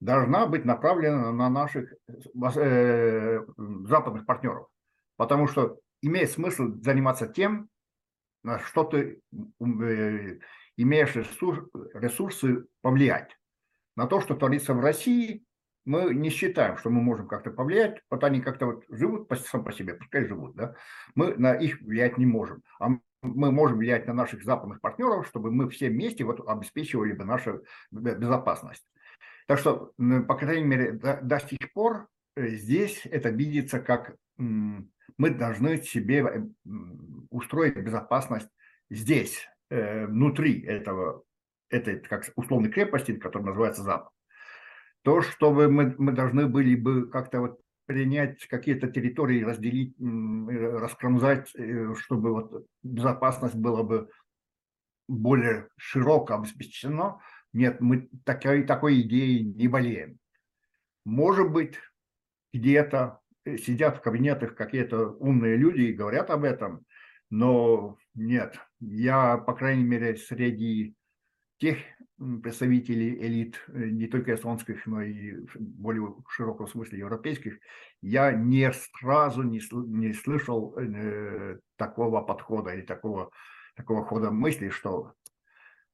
должна 0.00 0.46
быть 0.46 0.64
направлена 0.64 1.32
на 1.32 1.50
наших 1.50 1.92
э, 2.08 3.40
западных 3.86 4.26
партнеров, 4.26 4.68
потому 5.16 5.46
что 5.46 5.78
имеет 6.02 6.30
смысл 6.30 6.72
заниматься 6.80 7.26
тем, 7.26 7.68
на 8.42 8.58
что 8.60 8.84
ты 8.84 9.20
э, 9.32 10.38
имеешь 10.76 11.16
ресурсы 11.16 12.64
повлиять. 12.80 13.36
На 13.96 14.06
то, 14.06 14.20
что 14.20 14.34
творится 14.34 14.72
в 14.72 14.80
России, 14.80 15.44
мы 15.90 16.14
не 16.14 16.30
считаем, 16.30 16.76
что 16.76 16.88
мы 16.88 17.02
можем 17.02 17.26
как-то 17.26 17.50
повлиять, 17.50 18.00
вот 18.10 18.22
они 18.22 18.40
как-то 18.40 18.66
вот 18.66 18.84
живут 18.88 19.28
сам 19.44 19.64
по 19.64 19.72
себе, 19.72 19.94
пускай 19.94 20.24
живут, 20.24 20.54
да, 20.54 20.76
мы 21.16 21.34
на 21.36 21.54
их 21.54 21.80
влиять 21.80 22.16
не 22.16 22.26
можем. 22.26 22.62
А 22.78 22.90
мы 23.22 23.50
можем 23.50 23.78
влиять 23.78 24.06
на 24.06 24.14
наших 24.14 24.44
западных 24.44 24.80
партнеров, 24.80 25.26
чтобы 25.26 25.50
мы 25.50 25.68
все 25.68 25.88
вместе 25.88 26.22
вот 26.22 26.48
обеспечивали 26.48 27.12
бы 27.12 27.24
нашу 27.24 27.64
безопасность. 27.90 28.86
Так 29.48 29.58
что, 29.58 29.92
по 30.28 30.36
крайней 30.36 30.64
мере, 30.64 30.92
до, 30.92 31.18
до 31.22 31.40
сих 31.40 31.72
пор 31.74 32.06
э, 32.36 32.50
здесь 32.50 33.02
это 33.06 33.30
видится 33.30 33.80
как 33.80 34.14
мы 34.38 35.30
должны 35.30 35.82
себе 35.82 36.20
э, 36.20 36.40
устроить 37.30 37.76
безопасность 37.76 38.48
здесь, 38.90 39.48
э, 39.70 40.06
внутри 40.06 40.62
этого, 40.62 41.24
этой 41.68 41.98
как 41.98 42.30
условной 42.36 42.70
крепости, 42.70 43.16
которая 43.16 43.48
называется 43.48 43.82
Запад. 43.82 44.12
То, 45.02 45.22
чтобы 45.22 45.70
мы, 45.70 45.94
мы 45.98 46.12
должны 46.12 46.46
были 46.46 46.74
бы 46.74 47.08
как-то 47.08 47.40
вот 47.40 47.60
принять 47.86 48.46
какие-то 48.46 48.88
территории, 48.88 49.42
разделить, 49.42 49.96
раскромзать, 49.98 51.50
э, 51.54 51.94
чтобы 51.96 52.32
вот 52.32 52.66
безопасность 52.82 53.56
была 53.56 53.82
бы 53.82 54.10
более 55.08 55.68
широко 55.76 56.34
обеспечена. 56.34 57.20
Нет, 57.52 57.80
мы 57.80 58.08
такой, 58.24 58.62
такой 58.62 59.00
идеей 59.00 59.44
не 59.44 59.66
болеем. 59.66 60.18
Может 61.04 61.50
быть, 61.50 61.76
где-то 62.52 63.20
Э, 63.44 63.56
сидят 63.56 63.98
в 63.98 64.00
кабинетах 64.00 64.54
какие-то 64.54 65.10
умные 65.10 65.56
люди 65.56 65.82
и 65.82 65.92
говорят 65.92 66.30
об 66.30 66.44
этом, 66.44 66.84
но 67.30 67.96
нет, 68.14 68.58
я, 68.80 69.38
по 69.38 69.54
крайней 69.54 69.84
мере, 69.84 70.16
среди 70.16 70.94
тех 71.58 71.78
представителей 72.42 73.14
элит, 73.26 73.62
э, 73.68 73.86
не 73.86 74.06
только 74.06 74.34
эстонских, 74.34 74.86
но 74.86 75.02
и 75.02 75.46
в 75.46 75.56
более 75.58 76.14
широком 76.28 76.68
смысле 76.68 76.98
европейских, 76.98 77.58
я 78.02 78.32
не 78.32 78.72
сразу 78.72 79.42
не, 79.42 79.60
не 79.88 80.12
слышал 80.12 80.76
э, 80.78 81.58
такого 81.76 82.20
подхода 82.22 82.74
или 82.74 82.82
такого, 82.82 83.30
такого 83.74 84.04
хода 84.04 84.30
мысли, 84.30 84.68
что 84.68 85.14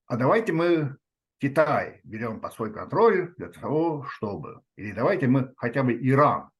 а 0.06 0.16
давайте 0.16 0.52
мы 0.52 0.96
Китай 1.38 2.00
берем 2.04 2.40
под 2.40 2.52
свой 2.54 2.72
контроль 2.72 3.34
для 3.36 3.48
того, 3.48 4.04
чтобы, 4.08 4.62
или 4.76 4.92
давайте 4.92 5.26
мы 5.26 5.52
хотя 5.56 5.82
бы 5.82 5.92
Иран 5.92 6.50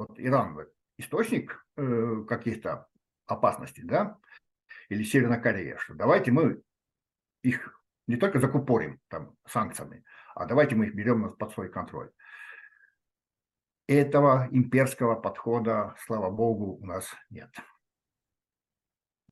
вот 0.00 0.18
Иран 0.18 0.66
источник 0.98 1.64
э, 1.76 2.24
каких-то 2.26 2.86
опасностей, 3.26 3.84
да, 3.84 4.18
или 4.88 5.02
Северная 5.02 5.40
Корея, 5.40 5.76
что 5.76 5.94
давайте 5.94 6.32
мы 6.32 6.62
их 7.42 7.79
не 8.10 8.16
только 8.16 8.40
закупорим 8.40 8.98
там 9.08 9.36
санкциями, 9.46 10.04
а 10.34 10.46
давайте 10.46 10.74
мы 10.74 10.86
их 10.86 10.94
берем 10.94 11.32
под 11.36 11.52
свой 11.52 11.70
контроль. 11.70 12.10
Этого 13.86 14.48
имперского 14.50 15.14
подхода, 15.14 15.94
слава 16.06 16.30
богу, 16.30 16.78
у 16.80 16.86
нас 16.86 17.06
нет. 17.30 17.50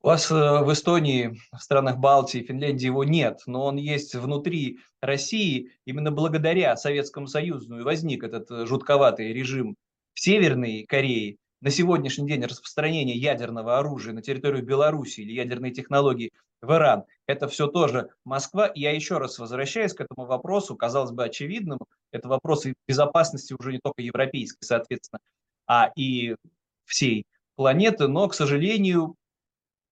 У 0.01 0.07
вас 0.07 0.31
э, 0.31 0.35
в 0.35 0.73
Эстонии, 0.73 1.37
в 1.53 1.59
странах 1.59 1.99
Балтии, 1.99 2.45
Финляндии 2.45 2.87
его 2.87 3.03
нет, 3.03 3.41
но 3.47 3.67
он 3.67 3.77
есть 3.77 4.15
внутри 4.15 4.79
России. 5.01 5.73
Именно 5.85 6.13
благодаря 6.13 6.77
Советскому 6.77 7.27
Союзу 7.27 7.79
и 7.79 7.83
возник 7.83 8.23
этот 8.23 8.49
э, 8.51 8.65
жутковатый 8.67 9.33
режим 9.33 9.75
в 10.15 10.21
Северной 10.21 10.87
Корее 10.89 11.37
на 11.61 11.71
сегодняшний 11.71 12.29
день 12.29 12.45
распространение 12.45 13.17
ядерного 13.17 13.79
оружия 13.79 14.15
на 14.15 14.23
территорию 14.23 14.65
Беларуси 14.65 15.21
или 15.21 15.33
ядерные 15.33 15.73
технологии 15.73 16.31
в 16.61 16.73
Иран, 16.73 17.05
это 17.27 17.49
все 17.49 17.67
тоже 17.67 18.11
Москва. 18.25 18.71
Я 18.75 18.93
еще 18.93 19.19
раз 19.19 19.39
возвращаюсь 19.39 19.95
к 19.95 20.01
этому 20.01 20.27
вопросу, 20.27 20.77
казалось 20.77 21.13
бы, 21.13 21.25
очевидному. 21.25 21.87
Это 22.11 22.29
вопрос 22.29 22.67
безопасности 22.87 23.55
уже 23.59 23.73
не 23.73 23.79
только 23.79 24.03
европейской, 24.03 24.65
соответственно, 24.65 25.21
а 25.67 25.91
и 25.95 26.37
всей 26.85 27.25
планеты. 27.55 28.09
Но, 28.09 28.29
к 28.29 28.35
сожалению, 28.35 29.15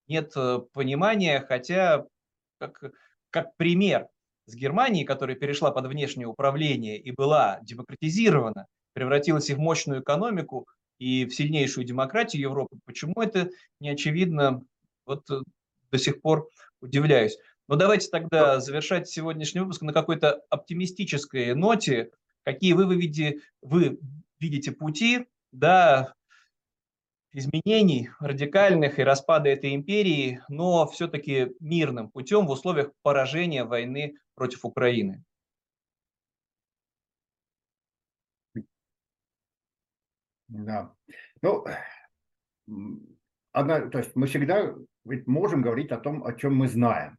нет 0.09 0.33
э, 0.37 0.61
понимания, 0.72 1.40
хотя 1.40 2.07
как, 2.59 2.83
как 3.31 3.57
пример 3.57 4.09
с 4.46 4.55
Германией, 4.55 5.05
которая 5.05 5.37
перешла 5.37 5.70
под 5.72 5.87
внешнее 5.87 6.26
управление 6.26 6.98
и 6.98 7.11
была 7.11 7.59
демократизирована, 7.62 8.66
превратилась 8.92 9.50
и 9.50 9.55
в 9.55 9.59
мощную 9.59 10.00
экономику, 10.00 10.66
и 10.98 11.26
в 11.26 11.35
сильнейшую 11.35 11.85
демократию 11.85 12.42
Европы. 12.42 12.79
Почему 12.85 13.14
это 13.20 13.50
не 13.81 13.90
очевидно? 13.90 14.62
Вот 15.05 15.29
э, 15.31 15.40
до 15.90 15.99
сих 15.99 16.20
пор 16.20 16.49
удивляюсь. 16.81 17.38
Но 17.68 17.77
давайте 17.77 18.09
тогда 18.09 18.61
завершать 18.61 19.09
сегодняшний 19.09 19.61
выпуск 19.61 19.83
на 19.83 19.92
какой-то 19.92 20.42
оптимистической 20.51 21.55
ноте. 21.55 22.11
Какие 22.44 22.75
вы, 22.75 22.87
вы, 22.87 22.96
видите, 22.96 23.40
вы 23.61 23.99
видите 24.38 24.70
пути 24.70 25.27
да, 25.51 26.14
изменений 27.33 28.11
радикальных 28.20 28.99
и 28.99 29.03
распада 29.03 29.49
этой 29.49 29.75
империи, 29.75 30.40
но 30.49 30.87
все-таки 30.87 31.55
мирным 31.61 32.11
путем 32.11 32.46
в 32.46 32.51
условиях 32.51 32.92
поражения 33.03 33.64
войны 33.64 34.14
против 34.35 34.64
Украины? 34.64 35.25
Да. 40.49 40.94
Ну, 41.42 41.65
одна, 43.52 43.88
то 43.88 43.98
есть 43.98 44.15
мы 44.15 44.27
всегда 44.29 44.75
ведь 45.09 45.27
можем 45.27 45.63
говорить 45.63 45.92
о 45.92 45.98
том, 45.98 46.25
о 46.25 46.33
чем 46.33 46.57
мы 46.57 46.69
знаем. 46.69 47.19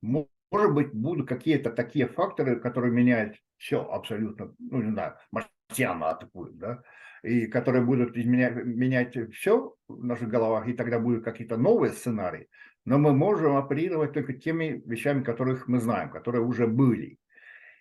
Может 0.00 0.74
быть, 0.74 0.92
будут 0.92 1.28
какие-то 1.28 1.70
такие 1.70 2.06
факторы, 2.06 2.60
которые 2.60 2.92
меняют 2.92 3.36
все 3.56 3.80
абсолютно, 3.80 4.54
ну, 4.58 4.82
не 4.82 4.90
знаю, 4.90 5.16
марсиана 5.30 6.10
атакуют, 6.10 6.58
да, 6.58 6.82
и 7.22 7.46
которые 7.46 7.84
будут 7.84 8.16
изменять, 8.16 8.56
менять 8.64 9.16
все 9.32 9.74
в 9.88 10.04
наших 10.04 10.28
головах, 10.28 10.68
и 10.68 10.74
тогда 10.74 10.98
будут 10.98 11.24
какие-то 11.24 11.56
новые 11.56 11.92
сценарии. 11.92 12.48
Но 12.84 12.98
мы 12.98 13.12
можем 13.12 13.56
оперировать 13.56 14.12
только 14.12 14.32
теми 14.32 14.82
вещами, 14.84 15.22
которых 15.22 15.68
мы 15.68 15.78
знаем, 15.78 16.10
которые 16.10 16.42
уже 16.42 16.66
были. 16.66 17.18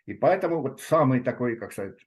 И 0.05 0.13
поэтому 0.13 0.61
вот 0.61 0.81
самый 0.81 1.21
такой, 1.21 1.55
как 1.55 1.71
сказать, 1.71 1.97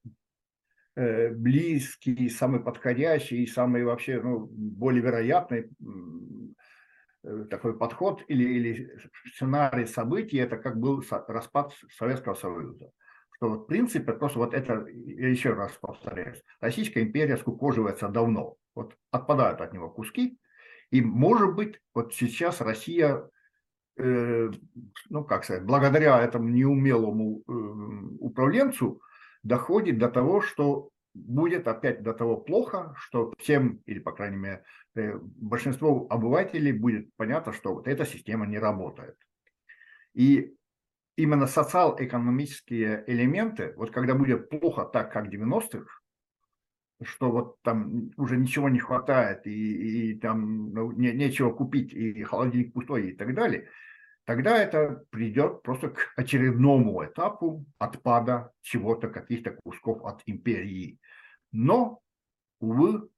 Э, 0.97 1.31
близкий, 1.31 2.29
самый 2.29 2.61
подходящий, 2.61 3.47
самый 3.49 3.85
вообще 3.85 4.21
ну, 4.23 4.47
более 4.47 5.03
вероятный 5.03 5.69
такой 7.51 7.77
подход 7.77 8.22
или, 8.29 8.45
или 8.45 8.99
сценарий 9.33 9.87
событий, 9.87 10.39
это 10.39 10.57
как 10.57 10.79
был 10.79 11.03
распад 11.29 11.72
Советского 11.97 12.35
Союза. 12.35 12.91
Что 13.37 13.49
вот 13.49 13.62
в 13.62 13.66
принципе 13.66 14.12
просто 14.12 14.39
вот 14.39 14.55
это, 14.55 14.87
я 14.87 15.29
еще 15.29 15.55
раз 15.55 15.72
повторяюсь, 15.81 16.43
Российская 16.61 17.03
империя 17.03 17.37
скукоживается 17.37 18.09
давно. 18.09 18.57
Вот 18.75 18.97
отпадают 19.11 19.61
от 19.61 19.72
него 19.72 19.91
куски, 19.91 20.39
и 20.91 21.01
может 21.01 21.55
быть 21.55 21.81
вот 21.95 22.14
сейчас 22.14 22.61
Россия 22.61 23.29
э, 23.97 24.51
ну, 25.09 25.25
как 25.25 25.45
сказать, 25.45 25.64
благодаря 25.64 26.20
этому 26.20 26.49
неумелому 26.49 27.43
э, 27.47 27.53
управленцу 28.20 29.01
доходит 29.43 29.99
до 29.99 30.09
того, 30.09 30.41
что 30.41 30.91
будет 31.15 31.69
опять 31.69 32.03
до 32.03 32.12
того 32.12 32.37
плохо, 32.37 32.95
что 32.99 33.33
всем, 33.39 33.81
или, 33.87 34.01
по 34.01 34.12
крайней 34.12 34.37
мере, 34.37 34.65
э, 34.97 35.17
большинству 35.19 36.07
обывателей 36.11 36.73
будет 36.73 37.09
понятно, 37.17 37.53
что 37.53 37.75
вот 37.75 37.89
эта 37.89 38.05
система 38.05 38.47
не 38.47 38.59
работает. 38.59 39.17
И 40.12 40.55
именно 41.17 41.47
социал-экономические 41.47 43.05
элементы, 43.07 43.75
вот 43.77 43.91
когда 43.91 44.15
будет 44.15 44.51
плохо 44.51 44.85
так, 44.85 45.12
как 45.12 45.27
в 45.27 45.31
90-х, 45.31 45.87
что 47.03 47.31
вот 47.31 47.62
там 47.62 48.11
уже 48.17 48.37
ничего 48.37 48.69
не 48.69 48.79
хватает, 48.79 49.47
и, 49.47 50.11
и 50.11 50.19
там 50.19 50.73
ну, 50.73 50.93
не, 50.93 51.12
нечего 51.12 51.53
купить, 51.53 51.93
и 51.93 52.23
холодильник 52.23 52.73
пустой, 52.73 53.11
и 53.11 53.17
так 53.17 53.35
далее, 53.35 53.69
тогда 54.25 54.59
это 54.59 55.05
придет 55.11 55.62
просто 55.62 55.91
к 55.91 56.12
очередному 56.16 57.05
этапу 57.05 57.64
отпада 57.79 58.53
чего-то, 58.62 59.09
каких-то 59.09 59.53
кусков 59.53 60.05
от 60.05 60.22
империи. 60.27 60.99
Но, 61.53 62.01
увы, 62.61 63.09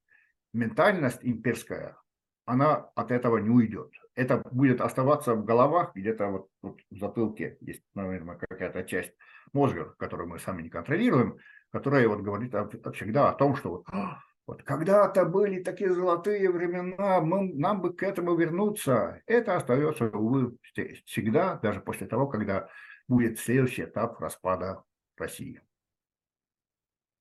ментальность 0.52 1.20
имперская, 1.22 1.96
она 2.44 2.90
от 2.94 3.11
этого 3.11 3.38
не 3.38 3.50
уйдет. 3.50 3.92
Это 4.14 4.38
будет 4.50 4.80
оставаться 4.80 5.34
в 5.34 5.44
головах, 5.44 5.94
где-то 5.94 6.26
вот, 6.28 6.48
вот 6.62 6.80
в 6.90 6.98
затылке 6.98 7.59
есть, 7.61 7.82
наверное, 7.94 8.36
какая-то 8.36 8.82
часть 8.84 9.12
мозга, 9.52 9.94
которую 9.98 10.28
мы 10.28 10.38
сами 10.38 10.62
не 10.62 10.70
контролируем, 10.70 11.38
которая 11.70 12.09
вот 12.09 12.20
говорит 12.20 12.54
всегда 12.94 13.30
о 13.30 13.34
том, 13.34 13.57
что 13.57 13.84
вот, 14.47 14.61
«А, 14.61 14.62
вот 14.62 14.62
когда-то 14.62 15.24
были 15.24 15.62
такие 15.62 15.92
золотые 15.92 16.51
времена, 16.51 17.20
мы, 17.20 17.53
нам 17.55 17.80
бы 17.80 17.94
к 17.94 18.03
этому 18.03 18.36
вернуться. 18.36 19.20
Это 19.26 19.57
остается, 19.57 20.07
увы, 20.07 20.57
всегда, 21.05 21.57
даже 21.62 21.80
после 21.80 22.07
того, 22.07 22.26
когда 22.26 22.68
будет 23.09 23.38
следующий 23.38 23.84
этап 23.84 24.20
распада 24.20 24.82
России. 25.16 25.61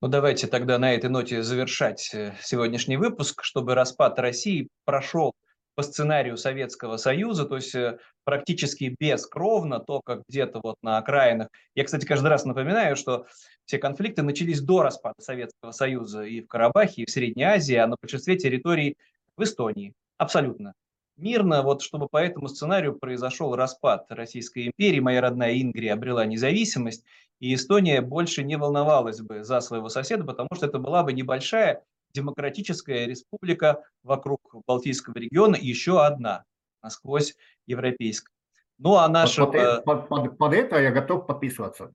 Ну, 0.02 0.08
давайте 0.08 0.46
тогда 0.46 0.78
на 0.78 0.94
этой 0.94 1.08
ноте 1.08 1.42
завершать 1.42 2.14
э, 2.14 2.34
сегодняшний 2.42 2.98
выпуск, 2.98 3.42
чтобы 3.42 3.74
распад 3.74 4.18
России 4.18 4.68
прошел 4.84 5.32
по 5.76 5.82
сценарию 5.82 6.38
Советского 6.38 6.96
Союза, 6.96 7.44
то 7.44 7.56
есть 7.56 7.74
э, 7.74 7.98
практически 8.24 8.96
бескровно, 8.98 9.78
только 9.78 10.22
где-то 10.26 10.60
вот 10.62 10.76
на 10.82 10.96
окраинах. 10.96 11.48
Я, 11.74 11.84
кстати, 11.84 12.06
каждый 12.06 12.28
раз 12.28 12.46
напоминаю, 12.46 12.96
что 12.96 13.26
все 13.66 13.78
конфликты 13.78 14.22
начались 14.22 14.62
до 14.62 14.82
распада 14.82 15.20
Советского 15.20 15.72
Союза 15.72 16.22
и 16.22 16.40
в 16.40 16.48
Карабахе, 16.48 17.02
и 17.02 17.06
в 17.06 17.10
Средней 17.10 17.44
Азии, 17.44 17.76
а 17.76 17.86
на 17.86 17.96
большинстве 18.00 18.36
территорий 18.36 18.96
в 19.36 19.42
Эстонии. 19.42 19.92
Абсолютно. 20.16 20.72
Мирно, 21.18 21.62
вот 21.62 21.82
чтобы 21.82 22.08
по 22.08 22.16
этому 22.16 22.48
сценарию 22.48 22.98
произошел 22.98 23.54
распад 23.54 24.06
Российской 24.08 24.68
империи, 24.68 25.00
моя 25.00 25.20
родная 25.20 25.60
Ингрия 25.60 25.92
обрела 25.92 26.24
независимость, 26.24 27.04
и 27.38 27.54
Эстония 27.54 28.00
больше 28.00 28.42
не 28.42 28.56
волновалась 28.56 29.20
бы 29.20 29.44
за 29.44 29.60
своего 29.60 29.90
соседа, 29.90 30.24
потому 30.24 30.48
что 30.54 30.66
это 30.66 30.78
была 30.78 31.02
бы 31.02 31.12
небольшая 31.12 31.82
демократическая 32.16 33.06
республика 33.06 33.84
вокруг 34.02 34.40
Балтийского 34.66 35.14
региона, 35.18 35.56
и 35.56 35.66
еще 35.66 36.02
одна, 36.02 36.44
насквозь 36.82 37.34
европейская. 37.66 38.32
Ну, 38.78 38.96
а 38.96 39.08
наша... 39.08 39.46
Под, 39.46 39.84
под, 39.84 40.08
под, 40.08 40.38
под 40.38 40.52
это 40.54 40.80
я 40.80 40.90
готов 40.90 41.26
подписываться. 41.26 41.92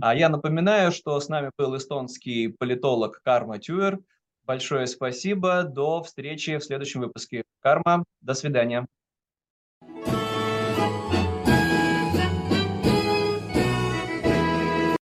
А 0.00 0.14
я 0.14 0.28
напоминаю, 0.28 0.90
что 0.90 1.18
с 1.18 1.28
нами 1.28 1.50
был 1.56 1.76
эстонский 1.76 2.48
политолог 2.48 3.20
Карма 3.22 3.58
Тюер. 3.58 4.00
Большое 4.44 4.86
спасибо. 4.88 5.62
До 5.62 6.02
встречи 6.02 6.58
в 6.58 6.64
следующем 6.64 7.00
выпуске. 7.00 7.44
Карма, 7.60 8.04
до 8.20 8.34
свидания. 8.34 8.86